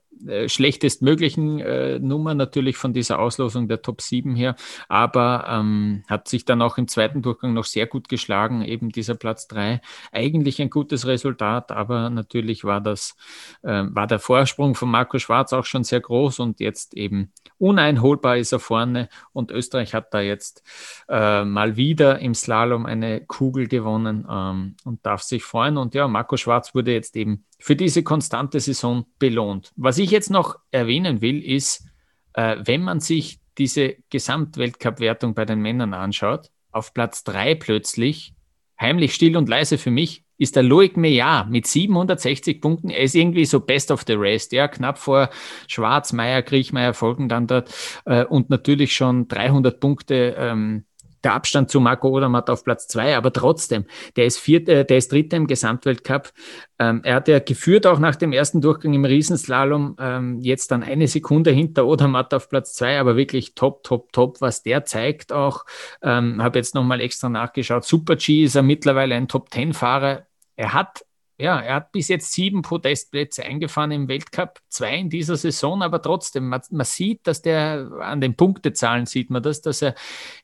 [0.47, 4.57] schlechtestmöglichen äh, Nummer natürlich von dieser Auslosung der Top 7 her,
[4.89, 9.15] aber ähm, hat sich dann auch im zweiten Durchgang noch sehr gut geschlagen, eben dieser
[9.15, 9.81] Platz 3.
[10.13, 13.17] Eigentlich ein gutes Resultat, aber natürlich war das,
[13.63, 18.37] äh, war der Vorsprung von Marco Schwarz auch schon sehr groß und jetzt eben uneinholbar
[18.37, 19.09] ist er vorne.
[19.33, 20.63] Und Österreich hat da jetzt
[21.09, 25.77] äh, mal wieder im Slalom eine Kugel gewonnen ähm, und darf sich freuen.
[25.77, 29.73] Und ja, Marco Schwarz wurde jetzt eben für diese konstante Saison belohnt.
[29.77, 31.87] Was ich jetzt noch erwähnen will, ist,
[32.35, 38.35] äh, wenn man sich diese Gesamtweltcup-Wertung bei den Männern anschaut, auf Platz 3 plötzlich,
[38.79, 42.91] heimlich still und leise für mich, ist der Loic Meillard mit 760 Punkten.
[42.91, 45.31] Er ist irgendwie so best of the rest, ja, knapp vor
[45.67, 47.73] Schwarz, Meier, Kriechmeier folgen dann dort
[48.05, 50.85] äh, und natürlich schon 300 Punkte ähm,
[51.27, 53.85] der Abstand zu Marco Odermatt auf Platz zwei, aber trotzdem,
[54.15, 56.33] der ist vierte, äh, der ist dritter im Gesamtweltcup.
[56.79, 60.85] Ähm, er hat ja geführt auch nach dem ersten Durchgang im Riesenslalom, ähm, jetzt dann
[60.85, 65.33] eine Sekunde hinter Odermatt auf Platz zwei, aber wirklich top, top, top, was der zeigt
[65.33, 65.65] auch.
[66.01, 67.85] Ähm, Habe jetzt nochmal extra nachgeschaut.
[67.85, 70.27] Super G ist er mittlerweile ein Top-Ten-Fahrer.
[70.55, 71.05] Er hat
[71.39, 76.01] ja, er hat bis jetzt sieben Podestplätze eingefahren im Weltcup, zwei in dieser Saison, aber
[76.01, 79.95] trotzdem, man, man, sieht, dass der an den Punktezahlen sieht man das, dass er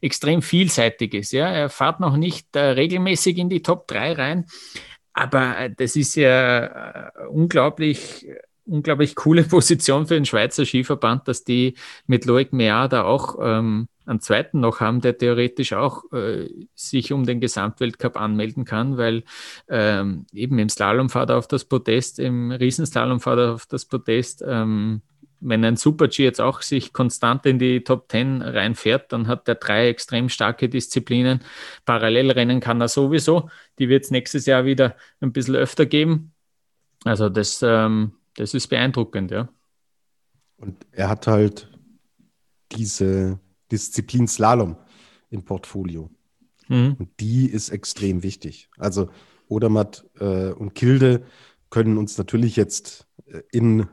[0.00, 1.32] extrem vielseitig ist.
[1.32, 4.46] Ja, er fährt noch nicht äh, regelmäßig in die Top 3 rein,
[5.14, 8.26] aber äh, das ist ja äh, unglaublich
[8.64, 11.74] unglaublich coole Position für den Schweizer Skiverband, dass die
[12.06, 17.12] mit Loic Meyer da auch ähm, einen zweiten noch haben, der theoretisch auch äh, sich
[17.12, 19.24] um den Gesamtweltcup anmelden kann, weil
[19.68, 23.84] ähm, eben im Slalom fahrt er auf das Podest, im Riesenslalom fahrt er auf das
[23.84, 24.44] Podest.
[24.46, 25.02] Ähm,
[25.44, 29.56] wenn ein Super-G jetzt auch sich konstant in die Top 10 reinfährt, dann hat er
[29.56, 31.40] drei extrem starke Disziplinen.
[31.84, 33.50] Parallelrennen kann er sowieso.
[33.78, 36.32] Die wird es nächstes Jahr wieder ein bisschen öfter geben.
[37.04, 39.48] Also das, ähm, das ist beeindruckend, ja.
[40.58, 41.68] Und er hat halt
[42.70, 43.40] diese
[43.72, 44.76] Disziplin Slalom
[45.30, 46.10] im Portfolio.
[46.68, 46.96] Mhm.
[46.98, 48.68] Und die ist extrem wichtig.
[48.78, 49.08] Also
[49.48, 51.24] Odermatt äh, und Kilde
[51.70, 53.86] können uns natürlich jetzt äh, in,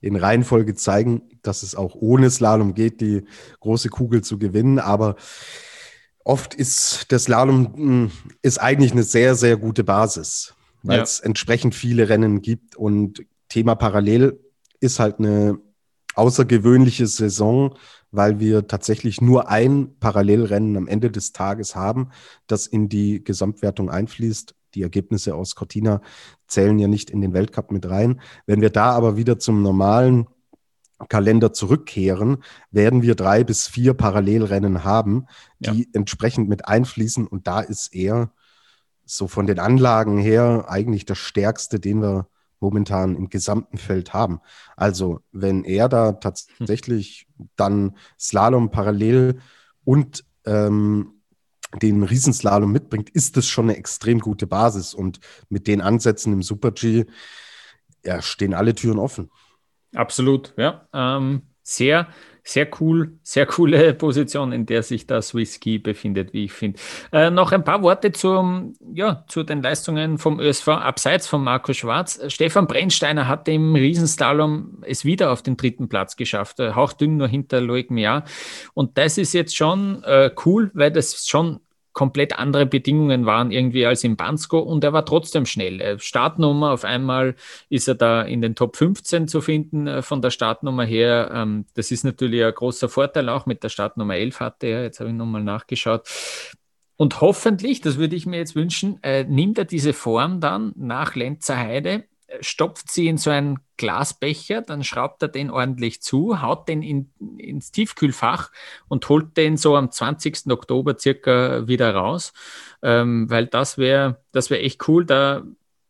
[0.00, 3.24] in Reihenfolge zeigen, dass es auch ohne Slalom geht, die
[3.60, 4.78] große Kugel zu gewinnen.
[4.78, 5.16] Aber
[6.24, 8.10] oft ist der Slalom hm,
[8.42, 11.02] ist eigentlich eine sehr, sehr gute Basis, weil ja.
[11.02, 12.76] es entsprechend viele Rennen gibt.
[12.76, 14.38] Und Thema Parallel
[14.80, 15.58] ist halt eine
[16.14, 17.76] außergewöhnliche Saison,
[18.10, 22.10] weil wir tatsächlich nur ein Parallelrennen am Ende des Tages haben,
[22.46, 24.54] das in die Gesamtwertung einfließt.
[24.74, 26.00] Die Ergebnisse aus Cortina
[26.46, 28.20] zählen ja nicht in den Weltcup mit rein.
[28.46, 30.26] Wenn wir da aber wieder zum normalen
[31.08, 35.26] Kalender zurückkehren, werden wir drei bis vier Parallelrennen haben,
[35.60, 35.86] die ja.
[35.92, 37.26] entsprechend mit einfließen.
[37.26, 38.32] Und da ist er
[39.04, 42.28] so von den Anlagen her eigentlich das Stärkste, den wir
[42.60, 44.40] momentan im gesamten Feld haben.
[44.76, 49.40] Also wenn er da tatsächlich dann Slalom parallel
[49.84, 51.14] und ähm,
[51.82, 54.94] den Riesenslalom mitbringt, ist das schon eine extrem gute Basis.
[54.94, 57.04] Und mit den Ansätzen im Super-G
[58.04, 59.30] ja, stehen alle Türen offen.
[59.94, 60.86] Absolut, ja.
[60.92, 62.08] Ähm, sehr
[62.48, 66.78] sehr cool, sehr coole Position, in der sich das Whisky befindet, wie ich finde.
[67.12, 71.74] Äh, noch ein paar Worte zum, ja, zu den Leistungen vom ÖSV abseits von Marco
[71.74, 72.20] Schwarz.
[72.28, 77.28] Stefan Brennsteiner hat im Riesenslalom es wieder auf den dritten Platz geschafft, äh, hauchdünn nur
[77.28, 78.24] hinter Loic Meyer.
[78.72, 81.60] Und das ist jetzt schon äh, cool, weil das schon
[81.98, 85.80] komplett andere Bedingungen waren irgendwie als in Bansko und er war trotzdem schnell.
[85.80, 87.34] Äh, Startnummer, auf einmal
[87.70, 91.32] ist er da in den Top 15 zu finden äh, von der Startnummer her.
[91.34, 94.84] Ähm, das ist natürlich ein großer Vorteil auch mit der Startnummer 11 hatte er.
[94.84, 96.06] Jetzt habe ich nochmal nachgeschaut.
[96.94, 101.16] Und hoffentlich, das würde ich mir jetzt wünschen, äh, nimmt er diese Form dann nach
[101.16, 102.04] Lenzer Heide
[102.40, 107.10] stopft sie in so einen Glasbecher, dann schraubt er den ordentlich zu, haut den in,
[107.38, 108.50] ins Tiefkühlfach
[108.88, 110.50] und holt den so am 20.
[110.50, 112.32] Oktober circa wieder raus,
[112.82, 115.42] ähm, weil das wäre das wäre echt cool, da,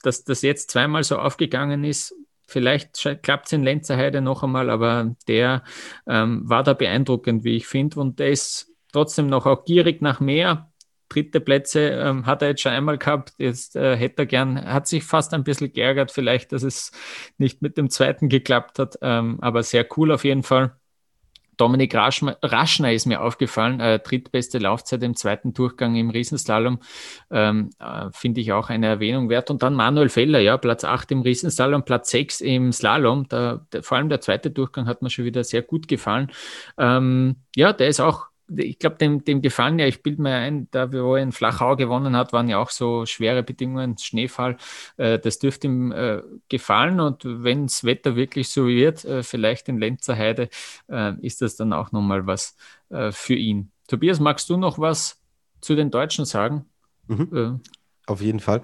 [0.02, 2.14] dass das jetzt zweimal so aufgegangen ist.
[2.46, 5.64] Vielleicht klappt es in Lenzerheide noch einmal, aber der
[6.06, 10.20] ähm, war da beeindruckend, wie ich finde, und der ist trotzdem noch auch gierig nach
[10.20, 10.67] mehr
[11.08, 13.34] dritte Plätze ähm, hat er jetzt schon einmal gehabt.
[13.38, 16.92] Jetzt äh, hätte er gern, hat sich fast ein bisschen geärgert, vielleicht, dass es
[17.38, 18.98] nicht mit dem zweiten geklappt hat.
[19.02, 20.72] Ähm, aber sehr cool auf jeden Fall.
[21.58, 26.78] Dominik Raschner ist mir aufgefallen, äh, drittbeste Laufzeit im zweiten Durchgang im Riesenslalom,
[27.30, 29.50] ähm, äh, finde ich auch eine Erwähnung wert.
[29.50, 33.26] Und dann Manuel Feller, ja, Platz 8 im Riesenslalom, Platz 6 im Slalom.
[33.28, 36.30] Da, der, vor allem der zweite Durchgang hat mir schon wieder sehr gut gefallen.
[36.78, 40.68] Ähm, ja, der ist auch ich glaube, dem, dem gefallen ja, ich bilde mir ein,
[40.70, 44.56] da wo er in Flachau gewonnen hat, waren ja auch so schwere Bedingungen, Schneefall.
[44.96, 49.68] Äh, das dürfte ihm äh, gefallen und wenn das Wetter wirklich so wird, äh, vielleicht
[49.68, 50.48] in Lenzerheide,
[50.88, 52.56] äh, ist das dann auch nochmal was
[52.88, 53.70] äh, für ihn.
[53.86, 55.20] Tobias, magst du noch was
[55.60, 56.64] zu den Deutschen sagen?
[57.06, 57.28] Mhm.
[57.34, 57.70] Äh,
[58.10, 58.62] Auf jeden Fall.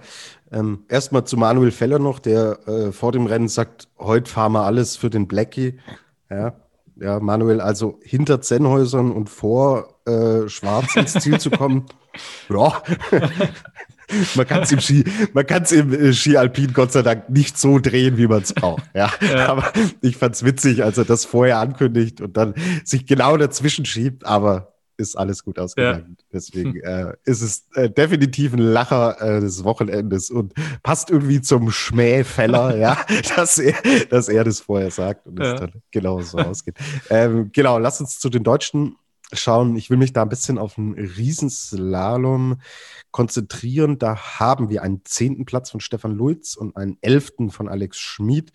[0.50, 4.96] Ähm, Erstmal zu Manuel Feller noch, der vor dem Rennen sagt, heute fahren wir alles
[4.96, 5.78] für den Blackie.
[6.30, 6.63] Ja,
[6.96, 11.86] ja, Manuel, also hinter Zennhäusern und vor äh, Schwarz ins Ziel zu kommen,
[12.50, 12.82] ja,
[14.34, 17.30] man kann es im Ski, man kann es im äh, Ski Alpin Gott sei Dank
[17.30, 18.84] nicht so drehen, wie man es braucht.
[18.94, 19.10] Ja.
[19.20, 19.48] ja.
[19.48, 22.54] aber ich fand es witzig, als er das vorher ankündigt und dann
[22.84, 24.26] sich genau dazwischen schiebt.
[24.26, 26.16] Aber ist alles gut ausgegangen.
[26.18, 26.24] Ja.
[26.32, 31.70] Deswegen äh, ist es äh, definitiv ein Lacher äh, des Wochenendes und passt irgendwie zum
[31.70, 32.98] Schmähfeller, ja,
[33.36, 33.74] dass er,
[34.10, 35.54] dass er das vorher sagt und ja.
[35.54, 36.76] es dann genau so ausgeht.
[37.10, 38.96] Ähm, genau, lass uns zu den Deutschen
[39.32, 39.76] schauen.
[39.76, 42.60] Ich will mich da ein bisschen auf einen Riesenslalom
[43.10, 43.98] konzentrieren.
[43.98, 48.52] Da haben wir einen zehnten Platz von Stefan Luiz und einen elften von Alex Schmid.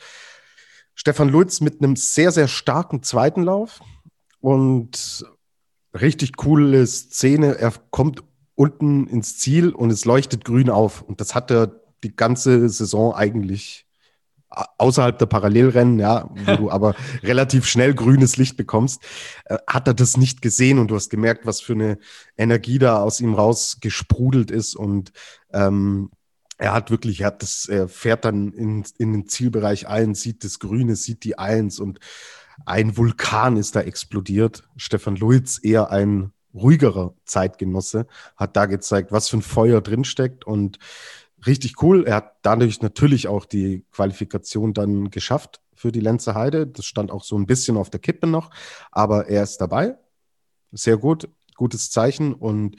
[0.95, 3.80] Stefan Luiz mit einem sehr, sehr starken zweiten Lauf
[4.41, 5.25] und
[5.93, 7.58] richtig coole Szene.
[7.58, 8.23] Er kommt
[8.56, 11.02] unten ins Ziel und es leuchtet grün auf.
[11.02, 13.86] Und das hat er die ganze Saison eigentlich
[14.49, 19.02] außerhalb der Parallelrennen, ja, wo du aber relativ schnell grünes Licht bekommst,
[19.45, 21.99] äh, hat er das nicht gesehen und du hast gemerkt, was für eine
[22.38, 25.12] Energie da aus ihm rausgesprudelt ist und
[25.54, 26.10] ähm,
[26.58, 30.43] er hat wirklich, er, hat das, er fährt dann in, in den Zielbereich ein, sieht
[30.43, 31.99] das Grüne, sieht die Eins und
[32.65, 34.63] ein Vulkan ist da explodiert.
[34.77, 40.79] Stefan Luiz, eher ein ruhigerer Zeitgenosse, hat da gezeigt, was für ein Feuer drinsteckt und
[41.45, 42.05] richtig cool.
[42.05, 46.67] Er hat dadurch natürlich auch die Qualifikation dann geschafft für die Lenzer Heide.
[46.67, 48.49] Das stand auch so ein bisschen auf der Kippe noch,
[48.91, 49.97] aber er ist dabei.
[50.71, 52.75] Sehr gut, gutes Zeichen und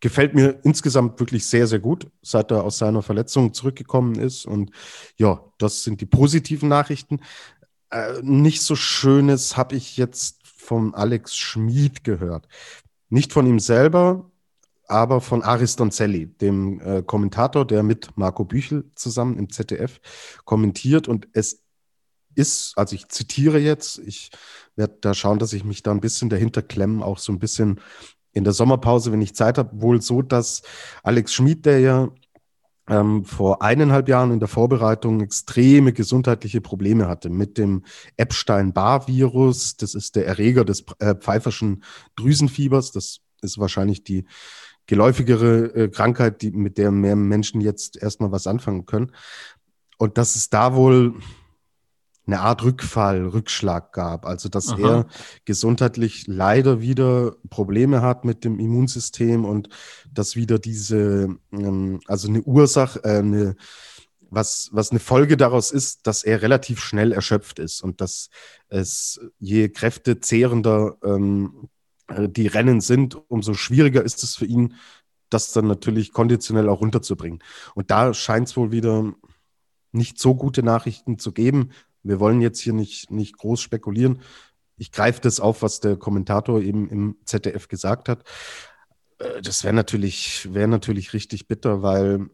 [0.00, 4.44] gefällt mir insgesamt wirklich sehr, sehr gut, seit er aus seiner Verletzung zurückgekommen ist.
[4.44, 4.70] Und
[5.16, 7.20] ja, das sind die positiven Nachrichten.
[7.90, 12.48] Äh, nicht so Schönes habe ich jetzt von Alex Schmid gehört.
[13.08, 14.30] Nicht von ihm selber,
[14.86, 20.00] aber von Aris Donzelli, dem äh, Kommentator, der mit Marco Büchel zusammen im ZDF
[20.44, 21.08] kommentiert.
[21.08, 21.62] Und es
[22.34, 24.30] ist, also ich zitiere jetzt, ich
[24.76, 27.80] werde da schauen, dass ich mich da ein bisschen dahinter klemme, auch so ein bisschen
[28.32, 30.62] in der Sommerpause, wenn ich Zeit habe, wohl so, dass
[31.02, 32.08] Alex Schmid, der ja
[32.88, 37.84] ähm, vor eineinhalb Jahren in der Vorbereitung extreme gesundheitliche Probleme hatte mit dem
[38.16, 39.76] Epstein-Barr-Virus.
[39.76, 41.82] Das ist der Erreger des äh, pfeiferschen
[42.16, 42.92] Drüsenfiebers.
[42.92, 44.26] Das ist wahrscheinlich die
[44.86, 49.12] geläufigere äh, Krankheit, die, mit der mehr Menschen jetzt erstmal was anfangen können.
[49.96, 51.14] Und dass es da wohl
[52.26, 54.26] eine Art Rückfall, Rückschlag gab.
[54.26, 54.78] Also, dass Aha.
[54.80, 55.06] er
[55.44, 59.68] gesundheitlich leider wieder Probleme hat mit dem Immunsystem und
[60.10, 63.56] dass wieder diese, ähm, also eine Ursache, äh, eine,
[64.30, 68.30] was, was eine Folge daraus ist, dass er relativ schnell erschöpft ist und dass
[68.68, 71.68] es je kräftezehrender ähm,
[72.08, 74.74] äh, die Rennen sind, umso schwieriger ist es für ihn,
[75.30, 77.42] das dann natürlich konditionell auch runterzubringen.
[77.74, 79.12] Und da scheint es wohl wieder
[79.92, 81.70] nicht so gute Nachrichten zu geben,
[82.04, 84.20] wir wollen jetzt hier nicht, nicht groß spekulieren.
[84.76, 88.24] Ich greife das auf, was der Kommentator eben im ZDF gesagt hat.
[89.18, 92.28] Äh, das wäre natürlich, wäre natürlich richtig bitter, weil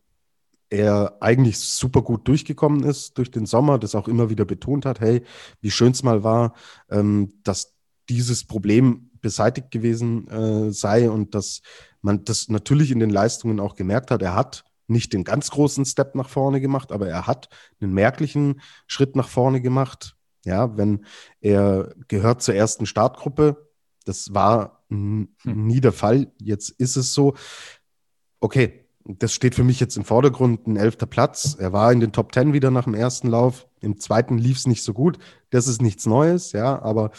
[0.70, 5.00] er eigentlich super gut durchgekommen ist durch den Sommer, das auch immer wieder betont hat,
[5.00, 5.22] hey,
[5.60, 6.54] wie schön es mal war,
[6.90, 7.74] ähm, dass
[8.08, 11.62] dieses Problem beseitigt gewesen äh, sei und dass
[12.02, 14.22] man das natürlich in den Leistungen auch gemerkt hat.
[14.22, 17.48] Er hat nicht den ganz großen Step nach vorne gemacht, aber er hat
[17.80, 20.16] einen merklichen Schritt nach vorne gemacht.
[20.44, 21.04] Ja, wenn
[21.40, 23.68] er gehört zur ersten Startgruppe,
[24.04, 25.28] das war hm.
[25.44, 26.32] nie der Fall.
[26.40, 27.34] Jetzt ist es so.
[28.40, 31.56] Okay, das steht für mich jetzt im Vordergrund, ein elfter Platz.
[31.58, 33.66] Er war in den Top Ten wieder nach dem ersten Lauf.
[33.80, 35.18] Im zweiten lief es nicht so gut.
[35.50, 37.10] Das ist nichts Neues, ja, aber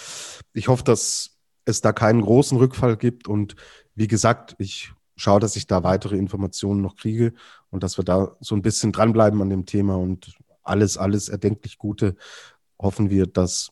[0.54, 3.28] ich hoffe, dass es da keinen großen Rückfall gibt.
[3.28, 3.56] Und
[3.96, 7.34] wie gesagt, ich schaue, dass ich da weitere Informationen noch kriege
[7.72, 11.78] und dass wir da so ein bisschen dranbleiben an dem Thema und alles, alles erdenklich
[11.78, 12.16] Gute
[12.80, 13.72] hoffen wir, dass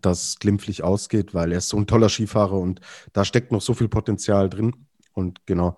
[0.00, 2.80] das glimpflich ausgeht, weil er ist so ein toller Skifahrer und
[3.12, 4.74] da steckt noch so viel Potenzial drin.
[5.12, 5.76] Und genau,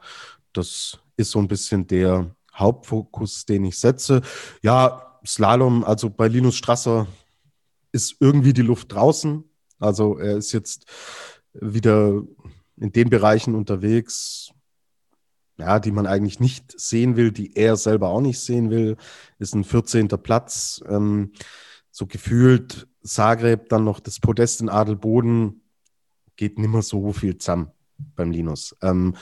[0.53, 4.23] das ist so ein bisschen der Hauptfokus, den ich setze.
[4.63, 7.07] Ja, Slalom, also bei Linus Strasser
[7.93, 9.43] ist irgendwie die Luft draußen.
[9.79, 10.87] Also er ist jetzt
[11.53, 12.23] wieder
[12.77, 14.51] in den Bereichen unterwegs,
[15.59, 18.97] ja, die man eigentlich nicht sehen will, die er selber auch nicht sehen will,
[19.39, 20.09] ist ein 14.
[20.09, 20.83] Platz.
[20.89, 21.33] Ähm,
[21.91, 25.63] so gefühlt Zagreb, dann noch das Podest in Adelboden,
[26.37, 27.71] geht nimmer so viel zusammen
[28.17, 28.77] beim Linus.
[28.83, 29.15] Ähm,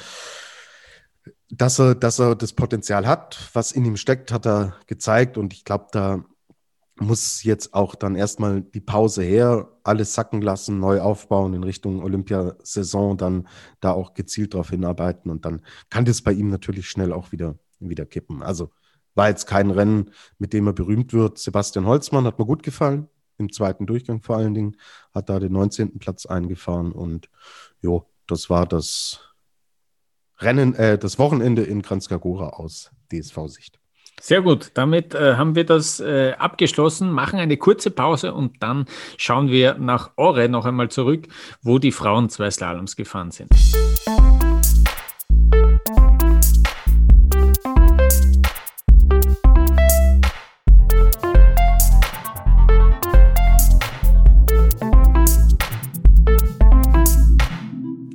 [1.51, 5.53] dass er, dass er das Potenzial hat, was in ihm steckt, hat er gezeigt und
[5.53, 6.25] ich glaube, da
[7.03, 12.03] muss jetzt auch dann erstmal die Pause her, alles sacken lassen, neu aufbauen in Richtung
[12.03, 13.49] Olympiasaison, dann
[13.81, 17.59] da auch gezielt darauf hinarbeiten und dann kann das bei ihm natürlich schnell auch wieder,
[17.81, 18.43] wieder kippen.
[18.43, 18.71] Also
[19.15, 21.39] war jetzt kein Rennen, mit dem er berühmt wird.
[21.39, 24.77] Sebastian Holzmann hat mir gut gefallen, im zweiten Durchgang vor allen Dingen,
[25.15, 25.99] hat da den 19.
[25.99, 27.29] Platz eingefahren und
[27.81, 29.21] jo, das war das
[30.39, 33.82] Rennen, äh, das Wochenende in Kranjskagora aus DSV-Sicht.
[34.21, 38.87] Sehr gut, damit äh, haben wir das äh, abgeschlossen, machen eine kurze Pause und dann
[39.17, 41.27] schauen wir nach Ore noch einmal zurück,
[41.61, 43.51] wo die Frauen zwei Slaloms gefahren sind.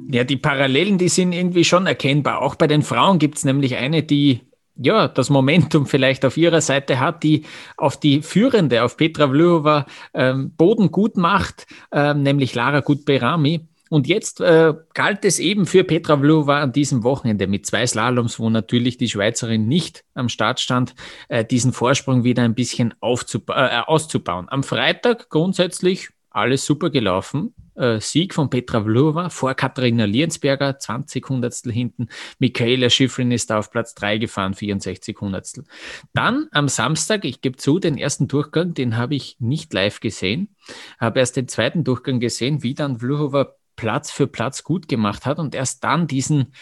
[0.10, 2.42] Ja, die Parallelen, die sind irgendwie schon erkennbar.
[2.42, 4.47] Auch bei den Frauen gibt es nämlich eine, die
[4.80, 7.46] ja, das Momentum vielleicht auf ihrer Seite hat, die
[7.78, 13.68] auf die Führende, auf Petra Vlhova, ähm, Boden gut macht, ähm, nämlich Lara Gutberami.
[13.90, 18.40] Und jetzt äh, galt es eben für Petra Vlhova an diesem Wochenende mit zwei Slaloms,
[18.40, 20.94] wo natürlich die Schweizerin nicht am Start stand,
[21.30, 24.48] äh, diesen Vorsprung wieder ein bisschen äh, auszubauen.
[24.50, 27.54] Am Freitag grundsätzlich alles super gelaufen.
[27.76, 32.08] Äh, Sieg von Petra Vlhova vor Katharina Liensberger, 20 Hundertstel hinten.
[32.40, 35.66] Michaela Schifrin ist auf Platz 3 gefahren, 64 Hundertstel.
[36.14, 40.56] Dann am Samstag, ich gebe zu, den ersten Durchgang, den habe ich nicht live gesehen,
[41.00, 45.38] habe erst den zweiten Durchgang gesehen, wie dann Vlhova Platz für Platz gut gemacht hat
[45.38, 46.54] und erst dann diesen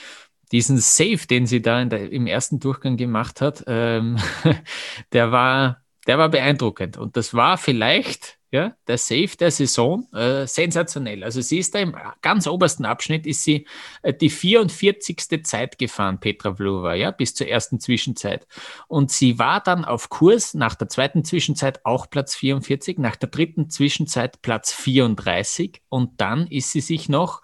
[0.51, 4.17] diesen Save, den sie da der, im ersten Durchgang gemacht hat, ähm,
[5.11, 6.97] der war, der war beeindruckend.
[6.97, 11.23] Und das war vielleicht ja, der Save der Saison, äh, sensationell.
[11.25, 13.67] Also sie ist da im ganz obersten Abschnitt, ist sie
[14.01, 15.43] äh, die 44.
[15.45, 18.47] Zeit gefahren, Petra Vlova, ja, bis zur ersten Zwischenzeit.
[18.87, 23.29] Und sie war dann auf Kurs nach der zweiten Zwischenzeit auch Platz 44, nach der
[23.29, 27.41] dritten Zwischenzeit Platz 34 und dann ist sie sich noch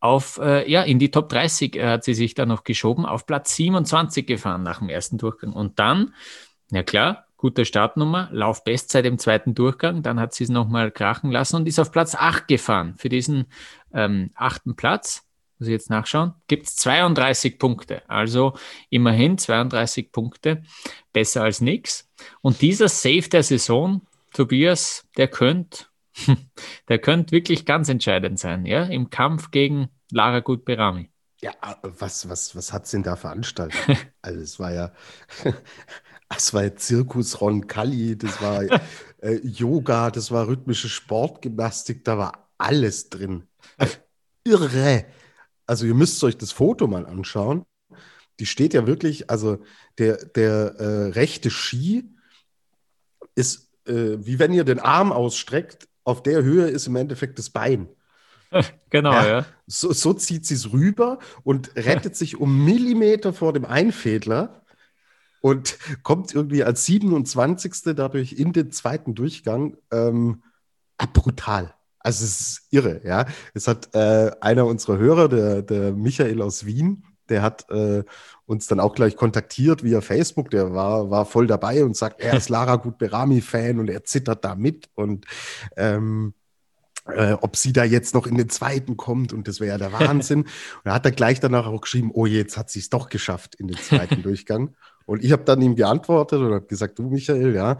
[0.00, 3.24] auf, äh, ja, in die Top 30 äh, hat sie sich dann noch geschoben, auf
[3.24, 5.52] Platz 27 gefahren nach dem ersten Durchgang.
[5.52, 6.12] Und dann,
[6.70, 11.56] ja klar, gute Startnummer, Laufbestzeit im zweiten Durchgang, dann hat sie es nochmal krachen lassen
[11.56, 12.94] und ist auf Platz 8 gefahren.
[12.96, 13.46] Für diesen
[13.92, 15.26] ähm, achten Platz,
[15.58, 18.08] muss ich jetzt nachschauen, gibt es 32 Punkte.
[18.08, 18.56] Also
[18.90, 20.62] immerhin 32 Punkte,
[21.12, 22.08] besser als nichts.
[22.42, 24.02] Und dieser Save der Saison,
[24.32, 25.86] Tobias, der könnte
[26.88, 31.10] der könnte wirklich ganz entscheidend sein, ja, im Kampf gegen Lara Gutberami.
[31.40, 33.80] Ja, was, was, was hat sie denn da veranstaltet?
[34.22, 34.92] also es war ja,
[36.34, 38.62] das war Zirkus Roncalli, das war
[39.22, 43.48] äh, Yoga, das war rhythmische Sportgymnastik, da war alles drin.
[44.44, 45.06] Irre.
[45.66, 47.64] Also ihr müsst euch das Foto mal anschauen.
[48.40, 49.58] Die steht ja wirklich, also
[49.98, 52.10] der, der äh, rechte Ski
[53.34, 57.50] ist, äh, wie wenn ihr den Arm ausstreckt, auf der Höhe ist im Endeffekt das
[57.50, 57.88] Bein.
[58.90, 59.26] Genau, ja.
[59.26, 59.46] ja.
[59.66, 64.61] So, so zieht sie es rüber und rettet sich um Millimeter vor dem Einfädler
[65.42, 67.94] und kommt irgendwie als 27.
[67.94, 69.76] dadurch in den zweiten Durchgang.
[69.90, 70.42] Ähm,
[70.96, 71.74] ah, brutal.
[71.98, 73.26] Also es ist irre, ja.
[73.52, 78.02] Es hat äh, einer unserer Hörer, der, der Michael aus Wien, der hat äh,
[78.46, 80.50] uns dann auch gleich kontaktiert via Facebook.
[80.50, 84.54] Der war, war voll dabei und sagt, er ist Lara Gutberami-Fan und er zittert da
[84.54, 85.26] mit und
[85.76, 86.34] ähm,
[87.06, 89.92] äh, ob sie da jetzt noch in den zweiten kommt und das wäre ja der
[90.08, 90.42] Wahnsinn.
[90.42, 90.50] und
[90.84, 93.68] er hat dann gleich danach auch geschrieben, oh, jetzt hat sie es doch geschafft in
[93.68, 94.74] den zweiten Durchgang.
[95.12, 97.76] Und ich habe dann ihm geantwortet und habe gesagt, du Michael, ja,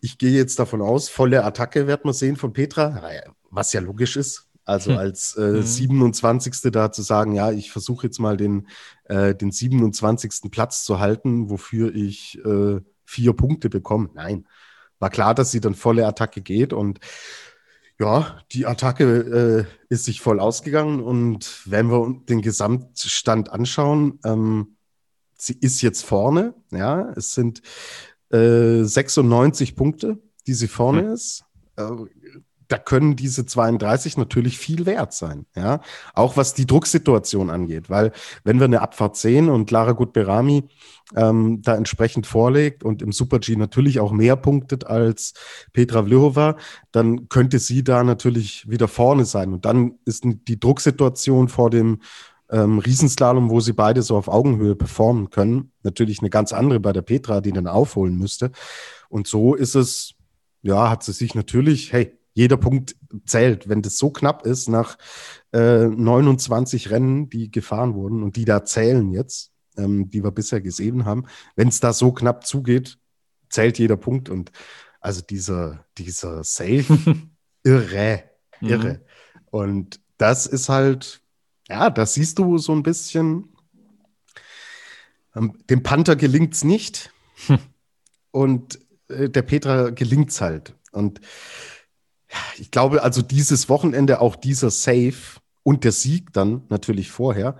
[0.00, 3.00] ich gehe jetzt davon aus, volle Attacke wird man sehen von Petra,
[3.50, 4.48] was ja logisch ist.
[4.64, 4.98] Also hm.
[4.98, 6.52] als äh, 27.
[6.64, 6.72] Mhm.
[6.72, 8.66] da zu sagen, ja, ich versuche jetzt mal den,
[9.04, 10.50] äh, den 27.
[10.50, 14.10] Platz zu halten, wofür ich äh, vier Punkte bekomme.
[14.14, 14.46] Nein,
[14.98, 16.98] war klar, dass sie dann volle Attacke geht und
[18.00, 24.76] ja, die Attacke äh, ist sich voll ausgegangen und wenn wir den Gesamtstand anschauen, ähm,
[25.38, 26.54] sie ist jetzt vorne.
[26.70, 27.62] Ja, es sind
[28.30, 31.12] äh, 96 Punkte, die sie vorne mhm.
[31.12, 31.44] ist.
[31.76, 31.84] Äh,
[32.68, 35.80] da können diese 32 natürlich viel wert sein, ja.
[36.12, 38.12] Auch was die Drucksituation angeht, weil
[38.44, 40.64] wenn wir eine Abfahrt sehen und Lara Gutberami
[41.16, 45.32] ähm, da entsprechend vorlegt und im Super-G natürlich auch mehr punktet als
[45.72, 46.56] Petra Vlhova,
[46.92, 49.54] dann könnte sie da natürlich wieder vorne sein.
[49.54, 52.00] Und dann ist die Drucksituation vor dem
[52.50, 55.72] ähm, Riesenslalom, wo sie beide so auf Augenhöhe performen können.
[55.82, 58.50] Natürlich eine ganz andere bei der Petra, die dann aufholen müsste.
[59.08, 60.14] Und so ist es,
[60.62, 62.96] ja, hat sie sich natürlich, hey, jeder Punkt
[63.26, 63.68] zählt.
[63.68, 64.96] Wenn das so knapp ist nach
[65.52, 70.60] äh, 29 Rennen, die gefahren wurden und die da zählen jetzt, ähm, die wir bisher
[70.60, 71.24] gesehen haben,
[71.56, 72.98] wenn es da so knapp zugeht,
[73.50, 74.28] zählt jeder Punkt.
[74.28, 74.52] Und
[75.00, 76.84] also dieser, dieser Save,
[77.64, 78.24] irre,
[78.60, 78.92] irre.
[78.92, 78.98] Mhm.
[79.50, 81.20] Und das ist halt,
[81.68, 83.48] ja, da siehst du so ein bisschen,
[85.34, 87.12] ähm, dem Panther gelingt es nicht
[87.46, 87.58] hm.
[88.30, 90.74] und äh, der Petra gelingt es halt.
[90.92, 91.20] Und
[92.58, 95.14] ich glaube, also dieses Wochenende, auch dieser Save
[95.62, 97.56] und der Sieg dann natürlich vorher,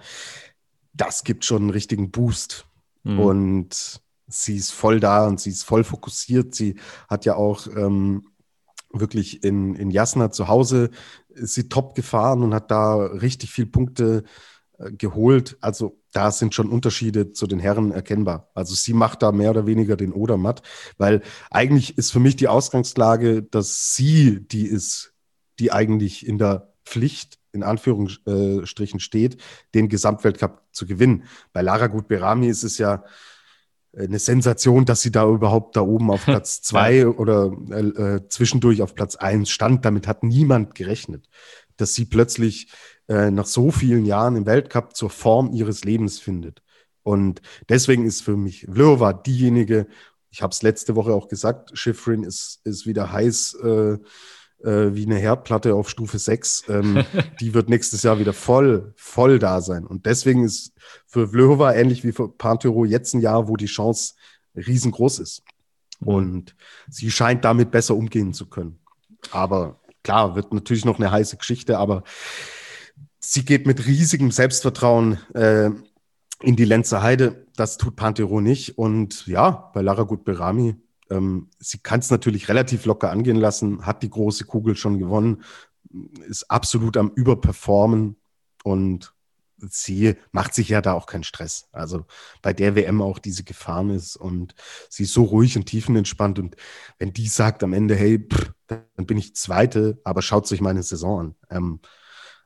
[0.92, 2.66] das gibt schon einen richtigen Boost.
[3.04, 3.20] Mhm.
[3.20, 6.54] Und sie ist voll da und sie ist voll fokussiert.
[6.54, 6.76] Sie
[7.08, 8.28] hat ja auch ähm,
[8.92, 10.90] wirklich in, in Jasna zu Hause
[11.28, 14.24] ist sie top gefahren und hat da richtig viel Punkte
[14.78, 15.56] äh, geholt.
[15.60, 18.50] Also da sind schon Unterschiede zu den Herren erkennbar.
[18.54, 20.62] Also sie macht da mehr oder weniger den Odermatt,
[20.96, 25.12] weil eigentlich ist für mich die Ausgangslage, dass sie die ist,
[25.58, 29.38] die eigentlich in der Pflicht in Anführungsstrichen steht,
[29.74, 31.24] den Gesamtweltcup zu gewinnen.
[31.52, 33.04] Bei Lara Gut-Berami ist es ja
[33.96, 38.82] eine Sensation, dass sie da überhaupt da oben auf Platz zwei oder äh, äh, zwischendurch
[38.82, 39.84] auf Platz eins stand.
[39.84, 41.28] Damit hat niemand gerechnet,
[41.76, 42.70] dass sie plötzlich
[43.08, 46.62] äh, nach so vielen Jahren im Weltcup zur Form ihres Lebens findet.
[47.02, 49.86] Und deswegen ist für mich Vlhova diejenige,
[50.30, 53.98] ich habe es letzte Woche auch gesagt, Schifrin ist, ist wieder heiß äh,
[54.62, 56.64] äh, wie eine Herdplatte auf Stufe 6.
[56.68, 57.04] Ähm,
[57.40, 59.86] die wird nächstes Jahr wieder voll, voll da sein.
[59.86, 60.72] Und deswegen ist
[61.06, 64.14] für Vlhova ähnlich wie für Pantyro jetzt ein Jahr, wo die Chance
[64.56, 65.42] riesengroß ist.
[66.00, 66.08] Mhm.
[66.08, 66.56] Und
[66.88, 68.78] sie scheint damit besser umgehen zu können.
[69.30, 72.02] Aber klar, wird natürlich noch eine heiße Geschichte, aber
[73.20, 75.70] sie geht mit riesigem Selbstvertrauen äh,
[76.40, 77.46] in die Lenzer Heide.
[77.56, 78.78] Das tut Pantero nicht.
[78.78, 80.76] Und ja, bei Lara Gut Berami
[81.10, 85.42] ähm, sie kann es natürlich relativ locker angehen lassen, hat die große Kugel schon gewonnen,
[86.26, 88.16] ist absolut am Überperformen
[88.64, 89.14] und
[89.58, 91.68] sie macht sich ja da auch keinen Stress.
[91.72, 92.04] Also
[92.42, 94.54] bei der WM auch diese Gefahren ist und
[94.88, 96.56] sie ist so ruhig und tiefenentspannt und
[96.98, 100.82] wenn die sagt am Ende, hey, pff, dann bin ich Zweite, aber schaut sich meine
[100.82, 101.34] Saison an.
[101.50, 101.80] Ähm,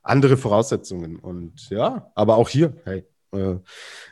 [0.02, 3.36] andere Voraussetzungen und ja, aber auch hier, hey, äh,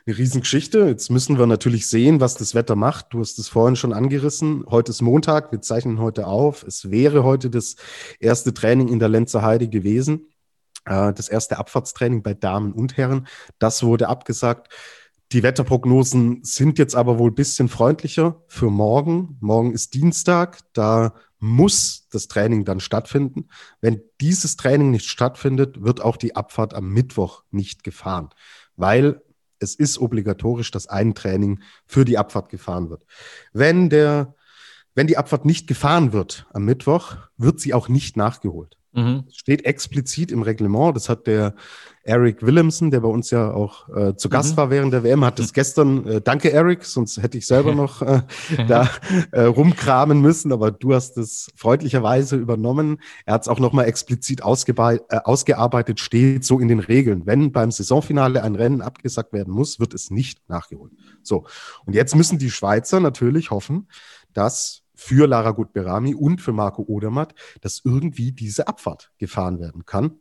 [0.06, 0.86] eine Riesengeschichte.
[0.86, 3.06] Jetzt müssen wir natürlich sehen, was das Wetter macht.
[3.10, 4.64] Du hast es vorhin schon angerissen.
[4.68, 6.62] Heute ist Montag, wir zeichnen heute auf.
[6.62, 7.76] Es wäre heute das
[8.18, 10.30] erste Training in der Lenzer Heide gewesen.
[10.86, 13.26] Äh, das erste Abfahrtstraining bei Damen und Herren.
[13.58, 14.72] Das wurde abgesagt.
[15.32, 19.36] Die Wetterprognosen sind jetzt aber wohl ein bisschen freundlicher für morgen.
[19.40, 23.48] Morgen ist Dienstag, da muss das Training dann stattfinden.
[23.80, 28.30] Wenn dieses Training nicht stattfindet, wird auch die Abfahrt am Mittwoch nicht gefahren
[28.80, 29.22] weil
[29.58, 33.04] es ist obligatorisch, dass ein Training für die Abfahrt gefahren wird.
[33.52, 34.34] Wenn der,
[34.94, 38.76] wenn die Abfahrt nicht gefahren wird am Mittwoch, wird sie auch nicht nachgeholt.
[38.92, 39.24] Mhm.
[39.30, 40.96] Steht explizit im Reglement.
[40.96, 41.54] Das hat der
[42.02, 44.56] Eric Williamson, der bei uns ja auch äh, zu Gast mhm.
[44.56, 45.52] war während der WM, hat das mhm.
[45.52, 48.22] gestern, äh, danke Eric, sonst hätte ich selber noch äh,
[48.66, 48.88] da
[49.32, 53.00] äh, rumkramen müssen, aber du hast es freundlicherweise übernommen.
[53.26, 57.26] Er hat es auch nochmal explizit äh, ausgearbeitet, steht so in den Regeln.
[57.26, 60.92] Wenn beim Saisonfinale ein Rennen abgesagt werden muss, wird es nicht nachgeholt.
[61.22, 61.44] So,
[61.84, 63.88] und jetzt müssen die Schweizer natürlich hoffen,
[64.32, 70.20] dass für Lara Gut-Berami und für Marco Odermatt, dass irgendwie diese Abfahrt gefahren werden kann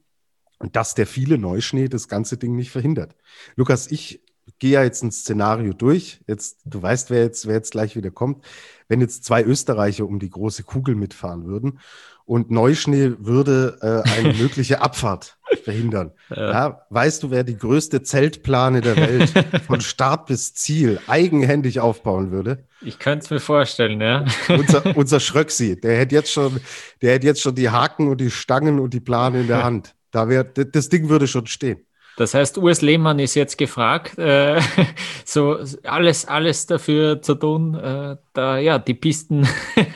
[0.57, 3.13] und dass der viele Neuschnee das ganze Ding nicht verhindert.
[3.57, 4.21] Lukas, ich
[4.57, 6.21] gehe ja jetzt ein Szenario durch.
[6.27, 8.45] Jetzt, du weißt, wer jetzt, wer jetzt gleich wieder kommt.
[8.87, 11.81] Wenn jetzt zwei Österreicher um die große Kugel mitfahren würden
[12.29, 16.11] und Neuschnee würde äh, eine mögliche Abfahrt verhindern.
[16.29, 16.51] Ja.
[16.51, 16.85] ja.
[16.91, 19.33] weißt du, wer die größte Zeltplane der Welt
[19.65, 22.67] von Start bis Ziel eigenhändig aufbauen würde?
[22.81, 24.25] Ich könnte es mir vorstellen, ja.
[24.47, 26.59] Unser, unser Schröcksi, der hätte jetzt schon,
[27.01, 29.95] der hätte jetzt schon die Haken und die Stangen und die Plane in der Hand.
[30.11, 31.83] Da wär, das Ding würde schon stehen.
[32.19, 34.59] Das heißt, Urs Lehmann ist jetzt gefragt, äh,
[35.23, 39.47] so alles, alles dafür zu tun, äh, da ja die Pisten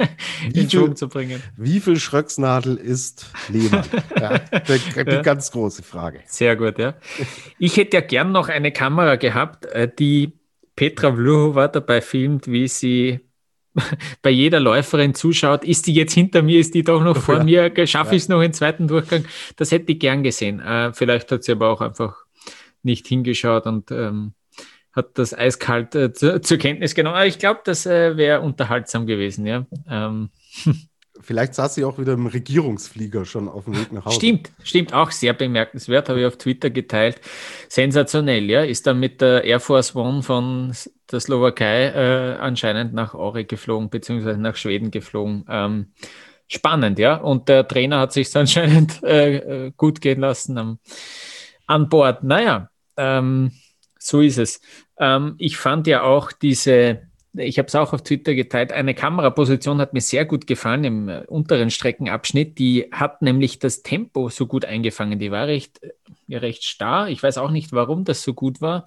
[0.53, 1.43] in Schwung zu bringen.
[1.57, 3.83] Wie viel Schröcksnadel ist Lehmann?
[4.17, 5.21] ja, die ja.
[5.21, 6.21] ganz große Frage.
[6.25, 6.93] Sehr gut, ja.
[7.59, 10.31] Ich hätte ja gern noch eine Kamera gehabt, äh, die
[10.77, 13.19] Petra Vluhova dabei filmt, wie sie
[14.21, 17.69] bei jeder Läuferin zuschaut, ist die jetzt hinter mir, ist die doch noch vor ja.
[17.71, 19.25] mir, schaffe ich es noch im zweiten Durchgang?
[19.55, 20.59] Das hätte ich gern gesehen.
[20.59, 22.15] Äh, vielleicht hat sie aber auch einfach
[22.83, 24.33] nicht hingeschaut und ähm,
[24.91, 27.15] hat das eiskalt äh, zu, zur Kenntnis genommen.
[27.15, 29.65] Aber ich glaube, das äh, wäre unterhaltsam gewesen, ja.
[29.89, 30.29] Ähm.
[31.23, 34.17] Vielleicht saß sie auch wieder im Regierungsflieger schon auf dem Weg nach Hause.
[34.17, 37.21] Stimmt, stimmt, auch sehr bemerkenswert, habe ich auf Twitter geteilt.
[37.69, 38.63] Sensationell, ja.
[38.63, 40.73] Ist dann mit der Air Force One von
[41.11, 45.45] der Slowakei äh, anscheinend nach Aure geflogen, beziehungsweise nach Schweden geflogen.
[45.47, 45.93] Ähm,
[46.47, 47.15] spannend, ja.
[47.15, 50.79] Und der Trainer hat sich anscheinend äh, äh, gut gehen lassen am,
[51.67, 52.23] an Bord.
[52.23, 53.51] Naja, ähm,
[53.97, 54.59] so ist es.
[54.97, 59.79] Ähm, ich fand ja auch diese ich habe es auch auf Twitter geteilt, eine Kameraposition
[59.79, 62.59] hat mir sehr gut gefallen im äh, unteren Streckenabschnitt.
[62.59, 65.19] Die hat nämlich das Tempo so gut eingefangen.
[65.19, 65.81] Die war recht,
[66.27, 67.09] ja, recht starr.
[67.09, 68.85] Ich weiß auch nicht, warum das so gut war.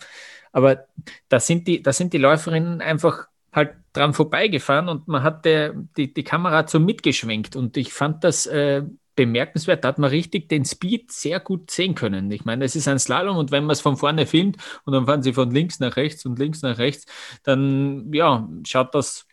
[0.53, 0.87] Aber
[1.29, 5.75] da sind die, da sind die Läuferinnen einfach halt dran vorbeigefahren und man hat der,
[5.97, 7.57] die, die Kamera so mitgeschwenkt.
[7.57, 8.83] Und ich fand das äh,
[9.17, 9.83] bemerkenswert.
[9.83, 12.31] Da hat man richtig den Speed sehr gut sehen können.
[12.31, 15.07] Ich meine, es ist ein Slalom und wenn man es von vorne filmt und dann
[15.07, 17.07] fahren sie von links nach rechts und links nach rechts,
[17.43, 19.27] dann ja, schaut das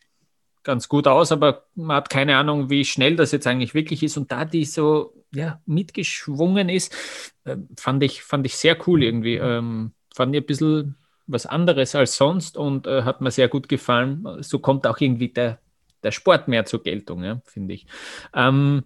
[0.63, 4.17] ganz gut aus, aber man hat keine Ahnung, wie schnell das jetzt eigentlich wirklich ist.
[4.17, 6.95] Und da die so ja, mitgeschwungen ist,
[7.43, 9.35] äh, fand, ich, fand ich sehr cool irgendwie.
[9.35, 10.95] Ähm, fand ich ein bisschen
[11.27, 14.25] was anderes als sonst und äh, hat mir sehr gut gefallen.
[14.41, 15.59] So kommt auch irgendwie der,
[16.03, 17.85] der Sport mehr zur Geltung, ja, finde ich.
[18.33, 18.83] Ähm,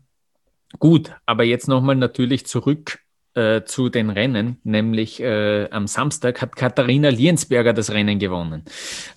[0.80, 2.99] gut, aber jetzt nochmal natürlich zurück
[3.38, 8.63] äh, zu den Rennen, nämlich äh, am Samstag hat Katharina Liensberger das Rennen gewonnen.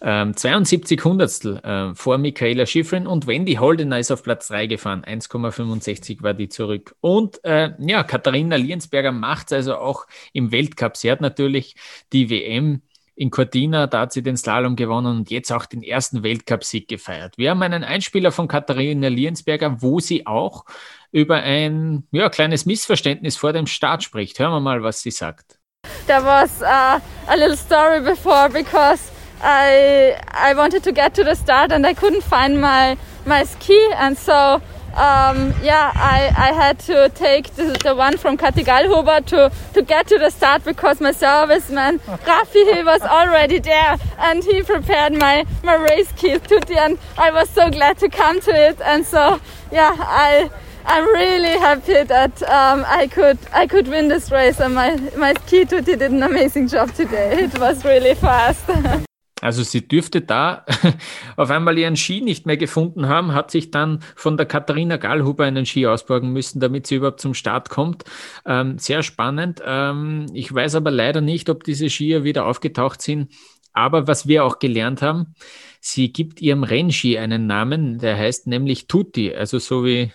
[0.03, 5.05] Ähm, 72 Hundertstel äh, vor Michaela Schifrin und Wendy Holdener ist auf Platz 3 gefahren.
[5.07, 6.95] 1,65 war die zurück.
[7.01, 10.99] Und äh, ja, Katharina Liensberger macht es also auch im Weltcup.
[10.99, 11.77] Sie hat natürlich
[12.13, 12.83] die WM
[13.21, 17.37] in Cortina, da hat sie den Slalom gewonnen und jetzt auch den ersten Weltcupsieg gefeiert.
[17.37, 20.65] Wir haben einen Einspieler von Katharina Liensberger, wo sie auch
[21.13, 24.39] über ein ja, kleines Missverständnis vor dem Start spricht.
[24.39, 25.59] Hören wir mal, was sie sagt.
[26.07, 26.99] There was uh,
[27.29, 29.13] a little story before because
[29.43, 32.97] I I wanted to get to the start and I couldn't find my
[33.27, 34.63] my ski and so
[34.95, 40.07] um, yeah, I, I had to take the, the one from Katigalhuber to, to get
[40.09, 45.47] to the start because my serviceman Rafi he was already there and he prepared my,
[45.63, 46.99] my race kit to the end.
[47.17, 49.41] I was so glad to come to it and so
[49.73, 50.51] yeah, I
[50.87, 55.35] I'm really happy that um, I could I could win this race and my, my
[55.35, 57.45] ski tutti did an amazing job today.
[57.45, 58.65] It was really fast.
[59.41, 60.65] Also sie dürfte da
[61.37, 65.45] auf einmal ihren Ski nicht mehr gefunden haben, hat sich dann von der Katharina Gallhuber
[65.45, 68.05] einen Ski ausborgen müssen, damit sie überhaupt zum Start kommt.
[68.45, 69.63] Ähm, sehr spannend.
[69.65, 73.33] Ähm, ich weiß aber leider nicht, ob diese Skier wieder aufgetaucht sind.
[73.73, 75.35] Aber was wir auch gelernt haben,
[75.81, 80.13] sie gibt ihrem Rennski einen Namen, der heißt nämlich Tutti, also so wie,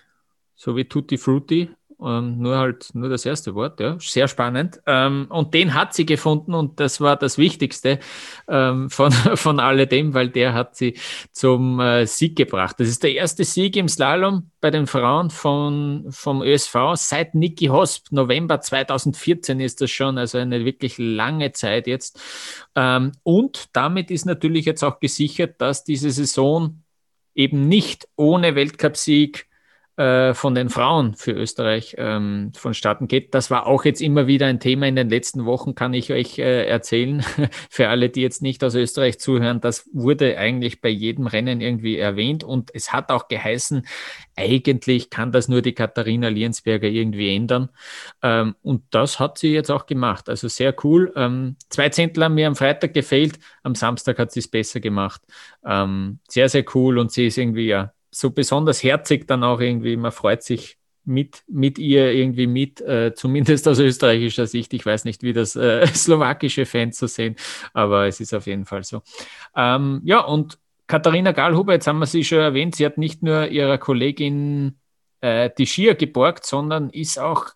[0.55, 1.69] so wie Tutti Frutti
[2.01, 4.81] ähm, nur halt nur das erste Wort, ja, sehr spannend.
[4.85, 7.99] Ähm, und den hat sie gefunden und das war das Wichtigste
[8.47, 10.97] ähm, von, von alledem, weil der hat sie
[11.31, 12.75] zum äh, Sieg gebracht.
[12.79, 17.67] Das ist der erste Sieg im Slalom bei den Frauen von, vom ÖSV seit Niki
[17.67, 18.11] Hosp.
[18.11, 22.19] November 2014 ist das schon, also eine wirklich lange Zeit jetzt.
[22.75, 26.81] Ähm, und damit ist natürlich jetzt auch gesichert, dass diese Saison
[27.35, 29.47] eben nicht ohne Weltcupsieg
[29.97, 33.33] äh, von den Frauen für Österreich ähm, vonstatten geht.
[33.33, 36.37] Das war auch jetzt immer wieder ein Thema in den letzten Wochen, kann ich euch
[36.37, 37.23] äh, erzählen.
[37.69, 41.97] für alle, die jetzt nicht aus Österreich zuhören, das wurde eigentlich bei jedem Rennen irgendwie
[41.97, 43.85] erwähnt und es hat auch geheißen,
[44.35, 47.69] eigentlich kann das nur die Katharina Liensberger irgendwie ändern.
[48.21, 50.27] Ähm, und das hat sie jetzt auch gemacht.
[50.29, 51.13] Also sehr cool.
[51.15, 55.21] Ähm, zwei Zehntel haben mir am Freitag gefehlt, am Samstag hat sie es besser gemacht.
[55.65, 59.97] Ähm, sehr, sehr cool und sie ist irgendwie ja so besonders herzig dann auch irgendwie,
[59.97, 64.73] man freut sich mit, mit ihr irgendwie mit, äh, zumindest aus österreichischer Sicht.
[64.73, 67.35] Ich weiß nicht, wie das äh, slowakische Fans so sehen,
[67.73, 69.01] aber es ist auf jeden Fall so.
[69.55, 70.57] Ähm, ja, und
[70.87, 74.79] Katharina Gahlhuber, jetzt haben wir sie schon erwähnt, sie hat nicht nur ihrer Kollegin
[75.21, 77.47] äh, die Skier geborgt, sondern ist auch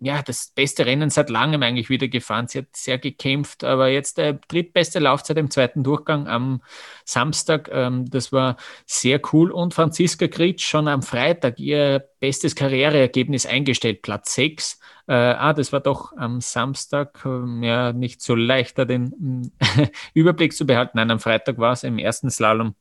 [0.00, 2.46] ja, das beste Rennen seit langem eigentlich wieder gefahren.
[2.46, 6.62] Sie hat sehr gekämpft, aber jetzt der drittbeste Laufzeit im zweiten Durchgang am
[7.04, 7.68] Samstag.
[7.72, 9.50] Ähm, das war sehr cool.
[9.50, 14.78] Und Franziska Kritsch schon am Freitag ihr bestes Karriereergebnis eingestellt, Platz 6.
[15.08, 19.52] Äh, ah, das war doch am Samstag äh, ja nicht so leicht, da den
[20.14, 20.92] Überblick zu behalten.
[20.94, 22.74] Nein, am Freitag war es im ersten Slalom.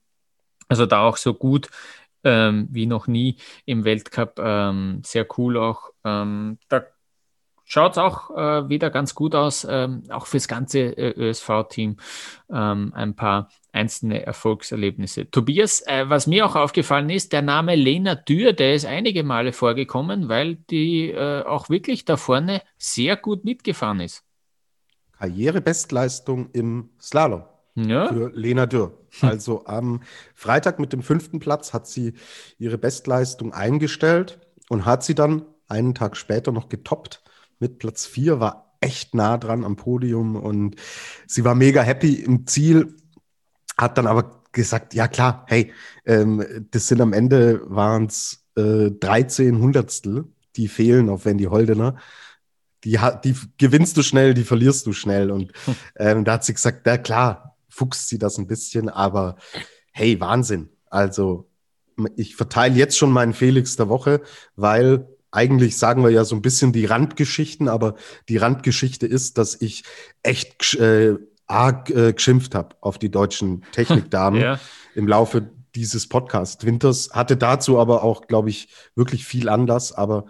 [0.67, 1.69] Also da auch so gut
[2.23, 4.39] ähm, wie noch nie im Weltcup.
[4.39, 5.91] Ähm, sehr cool auch.
[6.03, 6.83] Ähm, da
[7.67, 11.97] schaut es auch äh, wieder ganz gut aus, ähm, auch fürs ganze äh, ÖSV-Team
[12.49, 15.29] ähm, ein paar einzelne Erfolgserlebnisse.
[15.29, 19.51] Tobias, äh, was mir auch aufgefallen ist, der Name Lena Dürr, der ist einige Male
[19.51, 24.23] vorgekommen, weil die äh, auch wirklich da vorne sehr gut mitgefahren ist.
[25.19, 27.43] Karrierebestleistung im Slalom
[27.75, 28.07] ja.
[28.07, 28.97] für Lena Dürr.
[29.21, 30.03] Also am
[30.35, 32.13] Freitag mit dem fünften Platz hat sie
[32.59, 34.39] ihre Bestleistung eingestellt
[34.69, 37.23] und hat sie dann einen Tag später noch getoppt
[37.59, 40.75] mit Platz 4, war echt nah dran am Podium und
[41.25, 42.95] sie war mega happy im Ziel,
[43.77, 45.71] hat dann aber gesagt, ja klar, hey,
[46.05, 51.97] ähm, das sind am Ende waren es äh, 13 Hundertstel, die fehlen auf Wendy Holdener.
[52.83, 55.31] Die, die gewinnst du schnell, die verlierst du schnell.
[55.31, 55.51] Und
[55.97, 59.35] ähm, da hat sie gesagt, ja klar, fuchst sie das ein bisschen, aber
[59.91, 60.69] hey, Wahnsinn.
[60.89, 61.49] Also
[62.15, 64.21] ich verteile jetzt schon meinen Felix der Woche,
[64.55, 67.95] weil eigentlich sagen wir ja so ein bisschen die Randgeschichten, aber
[68.29, 69.83] die Randgeschichte ist, dass ich
[70.23, 71.15] echt äh,
[71.47, 74.59] arg äh, geschimpft habe auf die deutschen Technikdamen ja.
[74.95, 77.11] im Laufe dieses Podcast Winters.
[77.11, 80.25] Hatte dazu aber auch, glaube ich, wirklich viel Anlass, aber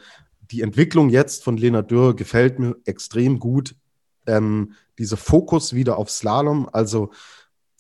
[0.52, 3.76] die Entwicklung jetzt von Lena Dürr gefällt mir extrem gut.
[4.26, 7.12] Ähm, dieser Fokus wieder auf Slalom, also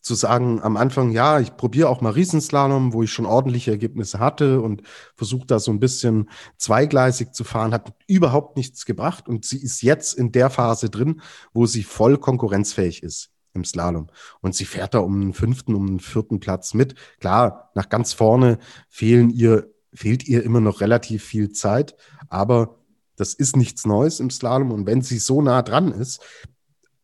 [0.08, 4.20] zu sagen am Anfang, ja, ich probiere auch mal Riesenslalom, wo ich schon ordentliche Ergebnisse
[4.20, 4.82] hatte und
[5.16, 9.82] versuche da so ein bisschen zweigleisig zu fahren, hat überhaupt nichts gebracht und sie ist
[9.82, 11.22] jetzt in der Phase drin,
[11.54, 14.08] wo sie voll konkurrenzfähig ist im Slalom.
[14.42, 16.96] Und sie fährt da um den fünften, um den vierten Platz mit.
[17.20, 21.96] Klar, nach ganz vorne fehlen ihr, fehlt ihr immer noch relativ viel Zeit,
[22.30, 22.80] aber
[23.18, 24.72] das ist nichts Neues im Slalom.
[24.72, 26.22] Und wenn sie so nah dran ist,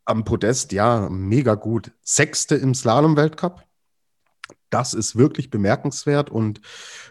[0.05, 1.91] am Podest, ja, mega gut.
[2.01, 3.63] Sechste im Slalom-Weltcup.
[4.69, 6.59] Das ist wirklich bemerkenswert und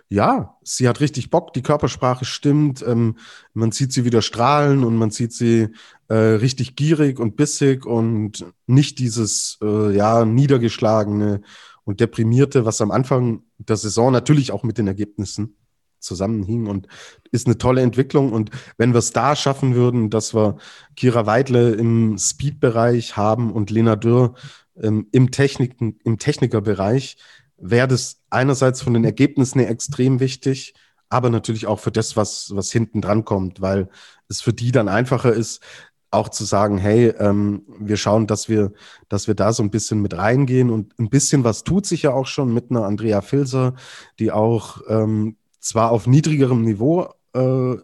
[0.08, 3.18] ja, sie hat richtig Bock, die Körpersprache stimmt, ähm,
[3.54, 5.68] man sieht sie wieder strahlen und man sieht sie
[6.08, 11.42] äh, richtig gierig und bissig und nicht dieses äh, ja niedergeschlagene
[11.84, 15.56] und deprimierte, was am Anfang der Saison natürlich auch mit den Ergebnissen
[16.02, 16.88] zusammenhing und
[17.30, 18.32] ist eine tolle Entwicklung.
[18.32, 20.56] Und wenn wir es da schaffen würden, dass wir
[20.96, 24.34] Kira Weidle im Speed-Bereich haben und Lena Dürr
[24.80, 27.16] ähm, im, Techniken, im Technikerbereich,
[27.56, 30.74] wäre das einerseits von den Ergebnissen her extrem wichtig,
[31.08, 33.88] aber natürlich auch für das, was, was hinten dran kommt, weil
[34.28, 35.60] es für die dann einfacher ist,
[36.12, 38.72] auch zu sagen, hey, ähm, wir schauen, dass wir,
[39.08, 42.12] dass wir da so ein bisschen mit reingehen und ein bisschen was tut sich ja
[42.12, 43.74] auch schon mit einer Andrea Filser,
[44.18, 47.76] die auch ähm, zwar auf niedrigerem Niveau äh,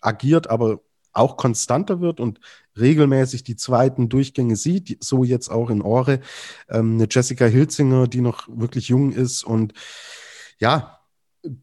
[0.00, 0.80] agiert, aber
[1.12, 2.40] auch konstanter wird und
[2.78, 6.20] regelmäßig die zweiten Durchgänge sieht, so jetzt auch in Ore.
[6.68, 9.72] Ähm, eine Jessica Hilzinger, die noch wirklich jung ist und
[10.58, 10.98] ja,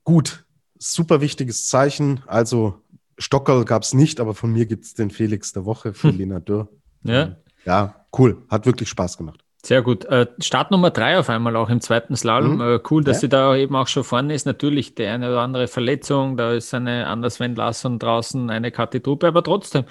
[0.03, 0.45] gut,
[0.77, 2.21] super wichtiges Zeichen.
[2.27, 2.81] Also
[3.17, 6.17] Stockerl gab es nicht, aber von mir gibt es den Felix der Woche für hm.
[6.17, 6.69] Lena Dürr.
[7.03, 7.37] Ja.
[7.65, 8.43] Ja, cool.
[8.49, 9.44] Hat wirklich Spaß gemacht.
[9.65, 10.05] Sehr gut.
[10.05, 12.57] Äh, Start Nummer drei auf einmal auch im zweiten Slalom.
[12.57, 12.61] Mhm.
[12.61, 13.21] Äh, cool, dass ja.
[13.21, 14.45] sie da eben auch schon vorne ist.
[14.45, 18.99] Natürlich die eine oder andere Verletzung, da ist eine Anders Sven Larsson draußen, eine Kathi
[18.99, 19.85] Truppe, aber trotzdem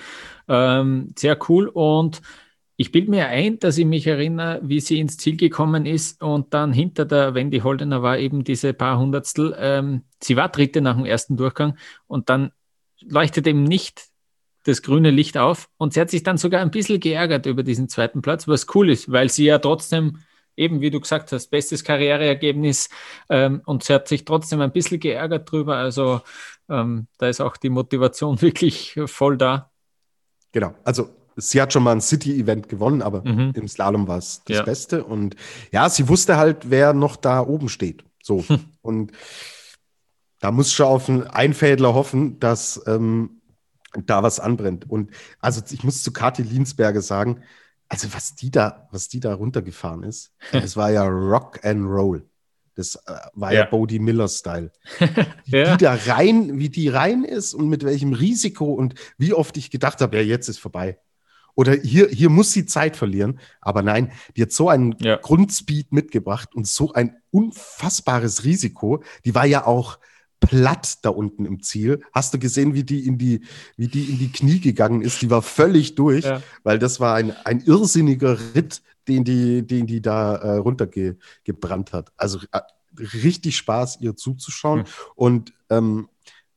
[0.47, 1.67] ähm, sehr cool.
[1.67, 2.23] Und
[2.77, 6.55] ich bilde mir ein, dass ich mich erinnere, wie sie ins Ziel gekommen ist und
[6.55, 9.57] dann hinter der Wendy Holdener war eben diese paar Hundertstel.
[9.59, 12.53] Ähm, sie war dritte nach dem ersten Durchgang und dann
[13.01, 14.05] leuchtet eben nicht
[14.65, 17.89] das grüne Licht auf und sie hat sich dann sogar ein bisschen geärgert über diesen
[17.89, 20.19] zweiten Platz, was cool ist, weil sie ja trotzdem
[20.57, 22.89] eben, wie du gesagt hast, bestes Karriereergebnis
[23.29, 25.77] ähm, und sie hat sich trotzdem ein bisschen geärgert drüber.
[25.77, 26.21] Also
[26.69, 29.71] ähm, da ist auch die Motivation wirklich voll da.
[30.53, 33.53] Genau, also sie hat schon mal ein City-Event gewonnen, aber mhm.
[33.55, 34.63] im Slalom war es das ja.
[34.63, 35.05] Beste.
[35.05, 35.37] Und
[35.73, 38.05] ja, sie wusste halt, wer noch da oben steht.
[38.23, 38.45] So.
[38.83, 39.13] und
[40.41, 43.41] da muss schon auf einen Einfädler hoffen, dass ähm,
[44.05, 44.89] da was anbrennt.
[44.89, 47.43] Und also ich muss zu Kathi Linsberger sagen,
[47.89, 52.27] also was die da, was die da runtergefahren ist, es war ja Rock and Roll.
[52.77, 54.73] Das äh, war ja, ja Bodie Miller-Style.
[55.47, 55.77] Wie ja.
[55.77, 59.71] die da rein, wie die rein ist und mit welchem Risiko und wie oft ich
[59.71, 60.99] gedacht habe, ja, jetzt ist vorbei.
[61.55, 63.39] Oder hier, hier muss sie Zeit verlieren.
[63.61, 65.17] Aber nein, die hat so einen ja.
[65.17, 69.05] Grundspeed mitgebracht und so ein unfassbares Risiko.
[69.25, 69.99] Die war ja auch,
[70.47, 72.03] platt da unten im Ziel.
[72.13, 73.43] Hast du gesehen, wie die in die,
[73.77, 75.23] wie die in die Knie gegangen ist?
[75.23, 76.43] Die war völlig durch, ja.
[76.63, 82.13] weil das war ein, ein irrsinniger Ritt, den die, den die da äh, runtergebrannt hat.
[82.17, 82.61] Also äh,
[83.23, 84.81] richtig Spaß, ihr zuzuschauen.
[84.81, 84.85] Mhm.
[85.15, 86.09] Und ähm,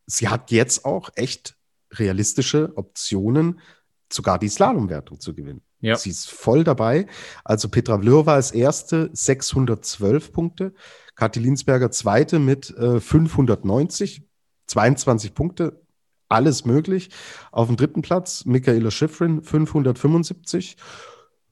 [0.06, 1.56] sie hat jetzt auch echt
[1.92, 3.60] realistische Optionen,
[4.12, 5.62] sogar die Slalomwertung zu gewinnen.
[5.80, 5.96] Ja.
[5.96, 7.08] Sie ist voll dabei.
[7.44, 10.74] Also Petra Vlhova als erste 612 Punkte.
[11.16, 14.24] Kathi Linsberger zweite mit äh, 590,
[14.68, 15.82] 22 Punkte,
[16.30, 17.10] alles möglich.
[17.52, 20.78] Auf dem dritten Platz Michaela Schifrin 575.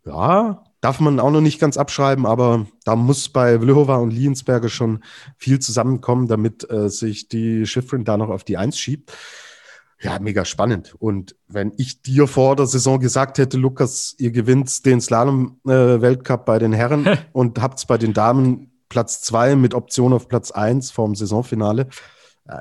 [0.05, 4.69] Ja, darf man auch noch nicht ganz abschreiben, aber da muss bei Vlhova und Liensberger
[4.69, 5.03] schon
[5.37, 9.11] viel zusammenkommen, damit äh, sich die Schifrin da noch auf die Eins schiebt.
[10.05, 10.95] Ja, mega spannend.
[10.99, 16.43] Und wenn ich dir vor der Saison gesagt hätte, Lukas, ihr gewinnt den Slalom-Weltcup äh,
[16.45, 20.51] bei den Herren und habt es bei den Damen Platz zwei mit Option auf Platz
[20.51, 21.87] eins vorm Saisonfinale.
[22.47, 22.59] Äh,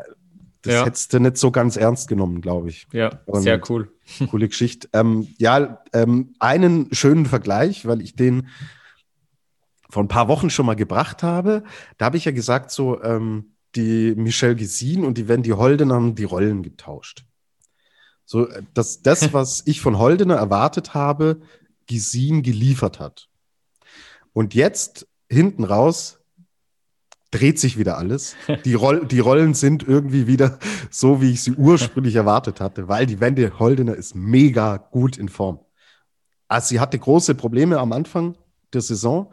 [0.62, 0.84] das ja.
[0.86, 2.86] hättest du nicht so ganz ernst genommen, glaube ich.
[2.92, 3.92] Ja, Und sehr cool.
[4.30, 4.88] Coole Geschichte.
[4.94, 8.48] Ähm, ja, ähm, einen schönen Vergleich, weil ich den
[9.90, 11.62] vor ein paar Wochen schon mal gebracht habe.
[11.98, 16.14] Da habe ich ja gesagt, so ähm, die Michelle Gesin und die Wendy Holdener haben
[16.14, 17.24] die Rollen getauscht.
[18.24, 21.40] So, äh, dass das, was ich von Holdener erwartet habe,
[21.86, 23.28] Gesin geliefert hat.
[24.32, 26.18] Und jetzt hinten raus
[27.30, 28.36] dreht sich wieder alles.
[28.64, 30.58] Die, Roll die Rollen sind irgendwie wieder
[30.90, 35.28] so, wie ich sie ursprünglich erwartet hatte, weil die Wende Holdener ist mega gut in
[35.28, 35.60] Form.
[36.46, 38.36] Also sie hatte große Probleme am Anfang
[38.72, 39.32] der Saison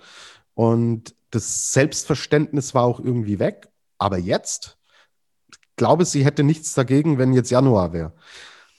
[0.55, 3.69] und das Selbstverständnis war auch irgendwie weg.
[3.99, 4.77] Aber jetzt
[5.75, 8.13] glaube sie hätte nichts dagegen, wenn jetzt Januar wäre.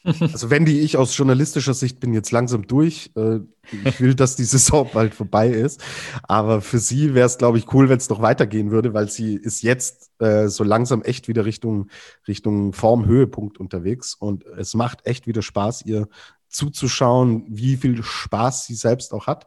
[0.05, 3.11] Also wenn die ich aus journalistischer Sicht bin jetzt langsam durch.
[3.17, 3.41] Äh,
[3.85, 5.83] ich will, dass die Saison bald vorbei ist.
[6.25, 9.37] Aber für sie wäre es, glaube ich, cool, wenn es noch weitergehen würde, weil sie
[9.37, 11.89] ist jetzt äh, so langsam echt wieder Richtung,
[12.27, 14.15] Richtung Formhöhepunkt unterwegs.
[14.15, 16.09] Und es macht echt wieder Spaß, ihr
[16.49, 19.47] zuzuschauen, wie viel Spaß sie selbst auch hat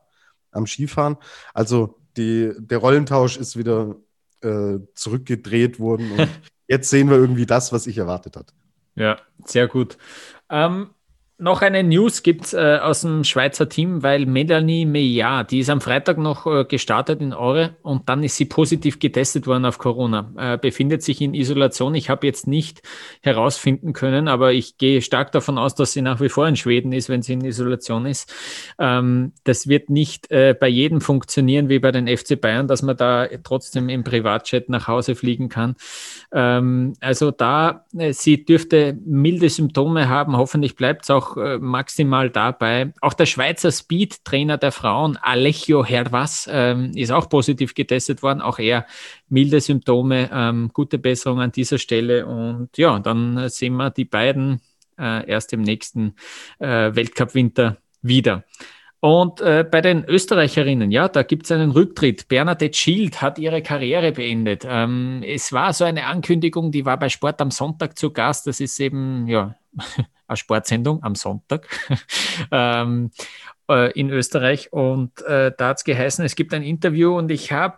[0.52, 1.18] am Skifahren.
[1.54, 3.96] Also die, der Rollentausch ist wieder
[4.42, 6.30] äh, zurückgedreht worden und
[6.68, 8.54] jetzt sehen wir irgendwie das, was ich erwartet hatte.
[8.96, 9.98] Ja, sehr gut.
[10.50, 10.94] Ähm,
[11.38, 15.70] noch eine News gibt es äh, aus dem Schweizer Team, weil Melanie Meillard, die ist
[15.70, 19.78] am Freitag noch äh, gestartet in Aure und dann ist sie positiv getestet worden auf
[19.78, 21.94] Corona, äh, befindet sich in Isolation.
[21.94, 22.84] Ich habe jetzt nicht
[23.22, 26.94] herausfinden können, aber ich gehe stark davon aus, dass sie nach wie vor in Schweden
[26.94, 28.34] ist, wenn sie in Isolation ist.
[28.80, 32.96] Ähm, das wird nicht äh, bei jedem funktionieren wie bei den FC Bayern, dass man
[32.96, 35.76] da trotzdem im Privatjet nach Hause fliegen kann.
[36.32, 41.58] Ähm, also da, äh, sie dürfte milde Symptome haben, hoffentlich bleibt es auch auch äh,
[41.58, 42.94] maximal dabei.
[43.02, 48.42] Auch der Schweizer Speed-Trainer der Frauen, Alechio Hervas, ähm, ist auch positiv getestet worden.
[48.42, 48.86] Auch er
[49.30, 52.26] milde Symptome, ähm, gute Besserung an dieser Stelle.
[52.26, 54.62] Und ja, dann sehen wir die beiden
[54.98, 56.16] äh, erst im nächsten
[56.60, 58.44] äh, Weltcup-Winter wieder.
[59.06, 62.28] Und äh, bei den Österreicherinnen, ja, da gibt es einen Rücktritt.
[62.28, 64.66] Bernadette Schild hat ihre Karriere beendet.
[64.68, 68.48] Ähm, es war so eine Ankündigung, die war bei Sport am Sonntag zu Gast.
[68.48, 69.54] Das ist eben, ja,
[70.28, 71.68] eine Sportsendung am Sonntag
[72.52, 73.12] ähm,
[73.70, 74.72] äh, in Österreich.
[74.74, 77.78] Und äh, da hat es geheißen, es gibt ein Interview und ich habe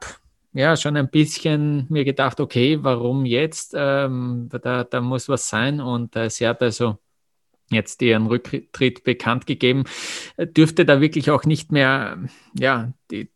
[0.53, 3.73] ja schon ein bisschen mir gedacht, okay, warum jetzt?
[3.77, 5.79] Ähm, da, da muss was sein.
[5.81, 6.97] Und äh, sie hat also
[7.69, 9.83] jetzt ihren Rücktritt bekannt gegeben,
[10.37, 12.17] dürfte da wirklich auch nicht mehr,
[12.57, 13.29] ja, die,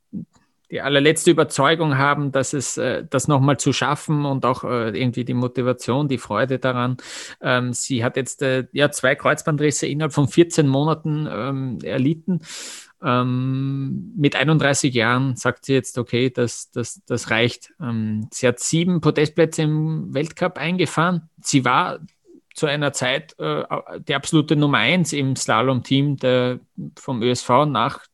[0.72, 5.26] die allerletzte Überzeugung haben, dass es äh, das nochmal zu schaffen und auch äh, irgendwie
[5.26, 6.98] die Motivation, die Freude daran.
[7.42, 12.40] Ähm, sie hat jetzt äh, ja zwei Kreuzbandrisse innerhalb von 14 Monaten ähm, erlitten.
[13.04, 17.74] Ähm, mit 31 Jahren sagt sie jetzt, okay, das, das, das reicht.
[17.82, 21.30] Ähm, sie hat sieben Podestplätze im Weltcup eingefahren.
[21.42, 22.00] Sie war
[22.54, 23.64] zu einer Zeit äh,
[24.08, 26.18] die absolute Nummer eins im Slalom-Team
[26.98, 28.06] vom ÖSV nach,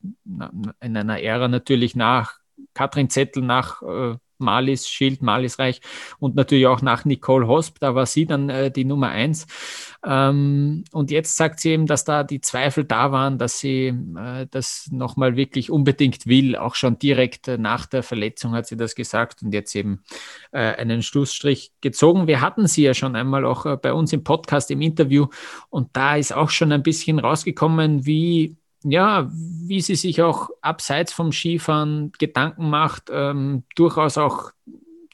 [0.79, 2.39] in einer Ära natürlich nach
[2.73, 5.81] Katrin Zettel nach äh, Malis Schild, Malis Reich
[6.19, 9.47] und natürlich auch nach Nicole Hosp, da war sie dann äh, die Nummer eins.
[10.05, 14.47] Ähm, und jetzt sagt sie eben, dass da die Zweifel da waren, dass sie äh,
[14.49, 16.55] das nochmal wirklich unbedingt will.
[16.55, 20.03] Auch schon direkt äh, nach der Verletzung hat sie das gesagt und jetzt eben
[20.51, 22.27] äh, einen Schlussstrich gezogen.
[22.27, 25.27] Wir hatten sie ja schon einmal auch äh, bei uns im Podcast, im Interview
[25.69, 31.13] und da ist auch schon ein bisschen rausgekommen, wie ja, wie sie sich auch abseits
[31.13, 34.51] vom Skifahren Gedanken macht, ähm, durchaus auch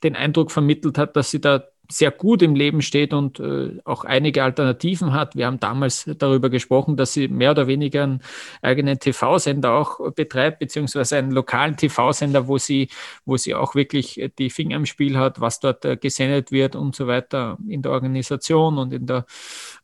[0.04, 4.04] den Eindruck vermittelt hat, dass sie da sehr gut im Leben steht und äh, auch
[4.06, 5.36] einige Alternativen hat.
[5.36, 8.22] Wir haben damals darüber gesprochen, dass sie mehr oder weniger einen
[8.62, 12.88] eigenen TV-Sender auch betreibt, beziehungsweise einen lokalen TV-Sender, wo sie,
[13.26, 16.96] wo sie auch wirklich die Finger im Spiel hat, was dort äh, gesendet wird und
[16.96, 19.26] so weiter in der Organisation und in der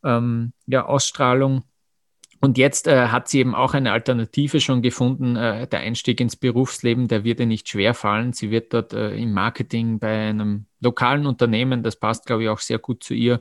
[0.03, 1.63] ähm, ja, Ausstrahlung.
[2.41, 5.35] Und jetzt äh, hat sie eben auch eine Alternative schon gefunden.
[5.35, 8.31] Äh, der Einstieg ins Berufsleben, der wird ihr nicht schwer fallen.
[8.31, 12.59] Sie wird dort äh, im Marketing bei einem lokalen Unternehmen, das passt, glaube ich, auch
[12.59, 13.39] sehr gut zu ihr,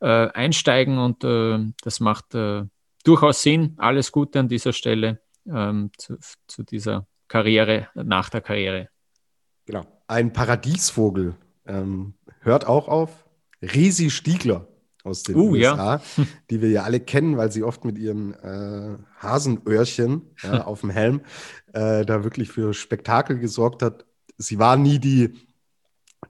[0.00, 0.98] äh, einsteigen.
[0.98, 2.64] Und äh, das macht äh,
[3.04, 3.74] durchaus Sinn.
[3.78, 8.88] Alles Gute an dieser Stelle ähm, zu, zu, dieser Karriere, nach der Karriere.
[9.66, 9.86] Genau.
[10.08, 11.36] Ein Paradiesvogel
[11.66, 13.28] ähm, hört auch auf.
[13.62, 14.66] Risi Stiegler
[15.04, 16.24] aus den uh, USA, ja.
[16.50, 20.90] die wir ja alle kennen, weil sie oft mit ihren äh, Hasenöhrchen ja, auf dem
[20.90, 21.22] Helm
[21.72, 24.04] äh, da wirklich für Spektakel gesorgt hat.
[24.36, 25.34] Sie war nie die,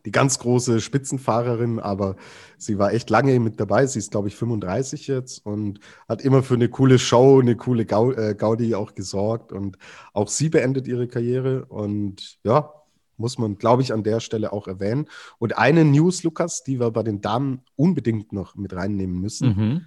[0.04, 2.16] die ganz große Spitzenfahrerin, aber
[2.58, 3.86] sie war echt lange mit dabei.
[3.86, 7.82] Sie ist, glaube ich, 35 jetzt und hat immer für eine coole Show, eine coole
[7.82, 9.52] äh, Gaudi auch gesorgt.
[9.52, 9.78] Und
[10.12, 11.64] auch sie beendet ihre Karriere.
[11.66, 12.72] Und ja,
[13.20, 15.06] muss man, glaube ich, an der Stelle auch erwähnen.
[15.38, 19.48] Und eine News, Lukas, die wir bei den Damen unbedingt noch mit reinnehmen müssen.
[19.48, 19.86] Mhm.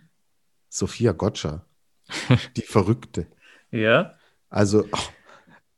[0.69, 1.65] Sophia Gotcha,
[2.55, 3.27] die Verrückte.
[3.71, 4.15] Ja.
[4.49, 4.97] Also, oh,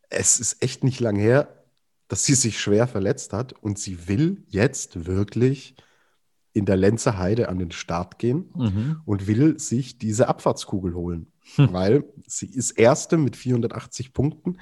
[0.09, 1.63] es ist echt nicht lang her,
[2.07, 5.75] dass sie sich schwer verletzt hat und sie will jetzt wirklich
[6.53, 9.01] in der Lenzer Heide an den Start gehen mhm.
[9.05, 11.73] und will sich diese Abfahrtskugel holen, hm.
[11.73, 14.57] weil sie ist Erste mit 480 Punkten,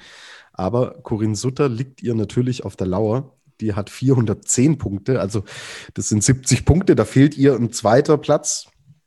[0.52, 3.36] aber Corinne Sutter liegt ihr natürlich auf der Lauer.
[3.60, 5.44] Die hat 410 Punkte, also
[5.94, 6.94] das sind 70 Punkte.
[6.96, 8.66] Da fehlt ihr ein zweiter Platz.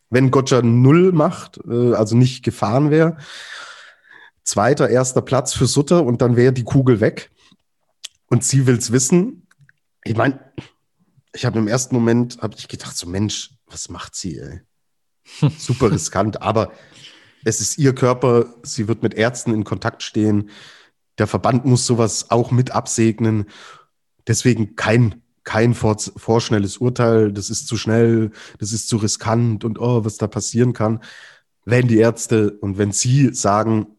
[0.09, 3.17] Wenn Gotcha null macht, äh, also nicht gefahren wäre,
[4.43, 7.29] zweiter, erster Platz für Sutter und dann wäre die Kugel weg.
[8.27, 9.47] Und sie will es wissen.
[10.05, 10.39] Ich meine,
[11.33, 14.39] ich habe im ersten Moment habe ich gedacht, so Mensch, was macht sie?
[14.39, 14.61] Ey?
[15.57, 16.71] super riskant, aber
[17.47, 20.49] es ist ihr Körper, sie wird mit Ärzten in Kontakt stehen.
[21.17, 23.45] Der Verband muss sowas auch mit absegnen.
[24.27, 27.31] Deswegen kein, kein vor, vorschnelles Urteil.
[27.31, 30.99] Das ist zu schnell, das ist zu riskant und oh, was da passieren kann.
[31.63, 33.96] Wenn die Ärzte und wenn sie sagen,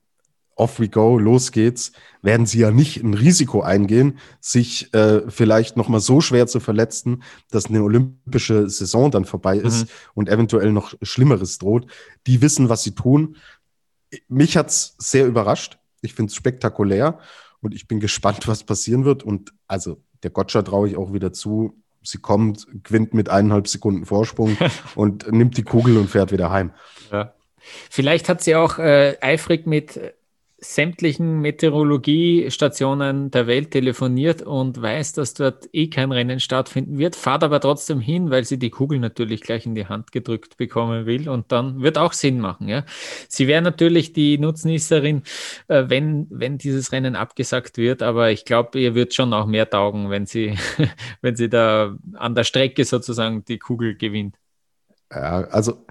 [0.59, 1.93] off we go, los geht's,
[2.23, 7.23] werden sie ja nicht ein Risiko eingehen, sich äh, vielleicht nochmal so schwer zu verletzen,
[7.51, 9.89] dass eine olympische Saison dann vorbei ist mhm.
[10.15, 11.87] und eventuell noch Schlimmeres droht.
[12.27, 13.37] Die wissen, was sie tun.
[14.29, 15.79] Mich hat's sehr überrascht.
[16.01, 17.19] Ich finde es spektakulär
[17.61, 19.23] und ich bin gespannt, was passieren wird.
[19.23, 21.81] Und also der Gotcha traue ich auch wieder zu.
[22.03, 24.57] Sie kommt, gewinnt mit eineinhalb Sekunden Vorsprung
[24.95, 26.73] und nimmt die Kugel und fährt wieder heim.
[27.13, 27.35] Ja.
[27.91, 30.01] Vielleicht hat sie auch äh, eifrig mit
[30.61, 37.45] sämtlichen Meteorologiestationen der Welt telefoniert und weiß, dass dort eh kein Rennen stattfinden wird, fahrt
[37.45, 41.29] aber trotzdem hin, weil sie die Kugel natürlich gleich in die Hand gedrückt bekommen will
[41.29, 42.67] und dann wird auch Sinn machen.
[42.67, 42.85] Ja.
[43.29, 45.23] Sie wäre natürlich die Nutznießerin,
[45.69, 49.71] äh, wenn, wenn dieses Rennen abgesagt wird, aber ich glaube, ihr wird schon auch mehr
[49.71, 50.57] taugen, wenn sie,
[51.23, 54.35] wenn sie da an der Strecke sozusagen die Kugel gewinnt.
[55.13, 55.87] Ja, also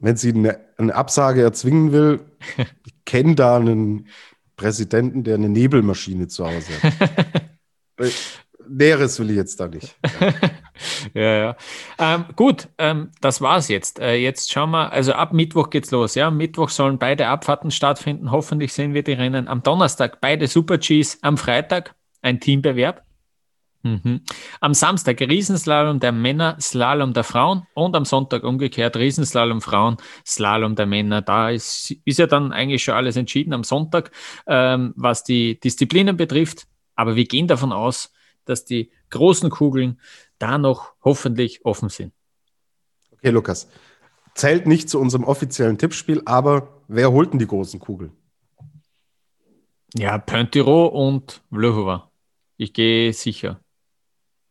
[0.00, 2.20] wenn sie eine, eine Absage erzwingen will,
[3.10, 4.06] kenne da einen
[4.54, 7.10] Präsidenten, der eine Nebelmaschine zu Hause hat.
[8.68, 9.96] Näheres will ich jetzt da nicht.
[11.14, 11.56] ja, ja.
[11.98, 13.98] Ähm, gut, ähm, das war's jetzt.
[13.98, 16.14] Äh, jetzt schauen wir, also ab Mittwoch geht's los.
[16.14, 18.30] Ja, am Mittwoch sollen beide Abfahrten stattfinden.
[18.30, 21.18] Hoffentlich sehen wir die Rennen am Donnerstag, beide Super Gs.
[21.22, 23.02] Am Freitag ein Teambewerb.
[23.82, 24.20] Mhm.
[24.60, 30.74] Am Samstag Riesenslalom der Männer, Slalom der Frauen und am Sonntag umgekehrt Riesenslalom Frauen, Slalom
[30.76, 31.22] der Männer.
[31.22, 34.10] Da ist, ist ja dann eigentlich schon alles entschieden am Sonntag,
[34.46, 36.66] ähm, was die Disziplinen betrifft.
[36.94, 38.12] Aber wir gehen davon aus,
[38.44, 39.98] dass die großen Kugeln
[40.38, 42.12] da noch hoffentlich offen sind.
[43.12, 43.68] Okay, Lukas.
[44.34, 48.12] Zählt nicht zu unserem offiziellen Tippspiel, aber wer holt denn die großen Kugeln?
[49.94, 52.10] Ja, Pontiro und Vlhova.
[52.56, 53.60] Ich gehe sicher.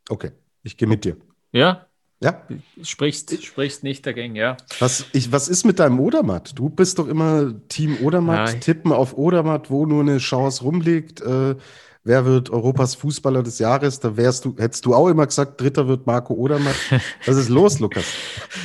[0.10, 0.32] Okay,
[0.64, 1.16] ich gehe mit dir.
[1.52, 1.86] Ja?
[2.22, 2.42] Ja.
[2.84, 4.58] Sprichst, sprichst nicht dagegen, ja.
[4.80, 6.58] Was, ich, was ist mit deinem Odermatt?
[6.60, 11.22] Du bist doch immer Team Odermatt, ja, tippen auf Odermatt, wo nur eine Chance rumliegt.
[11.22, 11.56] Äh,
[12.04, 14.00] wer wird Europas Fußballer des Jahres?
[14.00, 16.76] Da wärst du, hättest du auch immer gesagt, Dritter wird Marco Odermatt.
[17.26, 18.06] Was ist los, Lukas?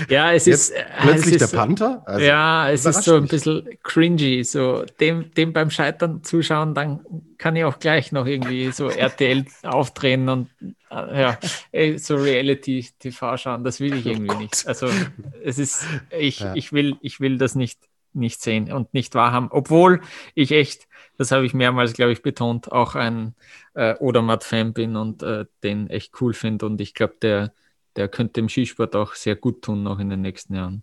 [0.08, 2.02] ja, es Jetzt ist äh, plötzlich es ist, der Panther.
[2.06, 7.00] Also, ja, es ist so ein bisschen cringy, so dem, dem beim Scheitern zuschauen, dann
[7.38, 10.48] kann ich auch gleich noch irgendwie so RTL aufdrehen und
[10.90, 11.38] äh, ja,
[11.98, 13.64] so Reality-TV schauen.
[13.64, 14.66] Das will ich oh irgendwie oh nicht.
[14.66, 14.88] Also
[15.42, 15.84] es ist,
[16.16, 16.54] ich, ja.
[16.54, 17.80] ich will, ich will das nicht,
[18.12, 20.00] nicht sehen und nicht wahrhaben, obwohl
[20.34, 23.34] ich echt das habe ich mehrmals, glaube ich, betont, auch ein
[23.74, 26.66] äh, Odermatt-Fan bin und äh, den echt cool finde.
[26.66, 27.52] Und ich glaube, der,
[27.96, 30.82] der könnte dem Skisport auch sehr gut tun, noch in den nächsten Jahren.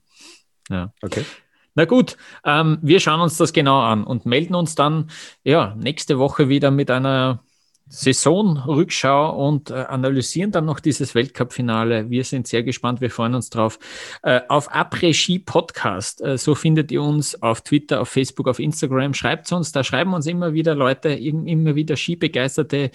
[0.70, 0.94] Ja.
[1.02, 1.26] Okay.
[1.74, 5.10] Na gut, ähm, wir schauen uns das genau an und melden uns dann
[5.44, 7.44] ja nächste Woche wieder mit einer
[7.92, 12.10] Saisonrückschau und äh, analysieren dann noch dieses Weltcup-Finale.
[12.10, 13.80] Wir sind sehr gespannt, wir freuen uns drauf.
[14.24, 19.14] Äh, auf Après-Ski Podcast, äh, so findet ihr uns auf Twitter, auf Facebook, auf Instagram.
[19.14, 22.92] Schreibt uns, da schreiben uns immer wieder Leute, immer wieder skibegeisterte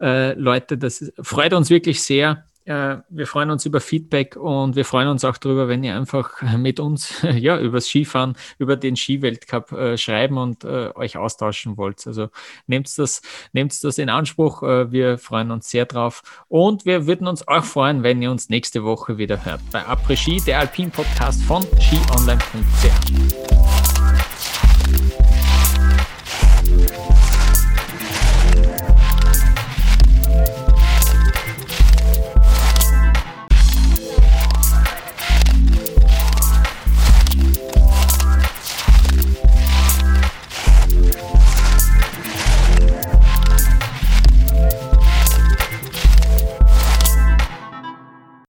[0.00, 0.78] Leute.
[0.78, 2.44] Das freut uns wirklich sehr.
[2.70, 6.40] Äh, wir freuen uns über Feedback und wir freuen uns auch darüber, wenn ihr einfach
[6.56, 12.06] mit uns ja übers Skifahren, über den Skiweltcup äh, schreiben und äh, euch austauschen wollt.
[12.06, 12.28] Also
[12.68, 14.62] nehmt das, nehmt das in Anspruch.
[14.62, 18.50] Äh, wir freuen uns sehr drauf und wir würden uns auch freuen, wenn ihr uns
[18.50, 23.59] nächste Woche wieder hört bei Après Ski, der Alpin Podcast von skionline.ch.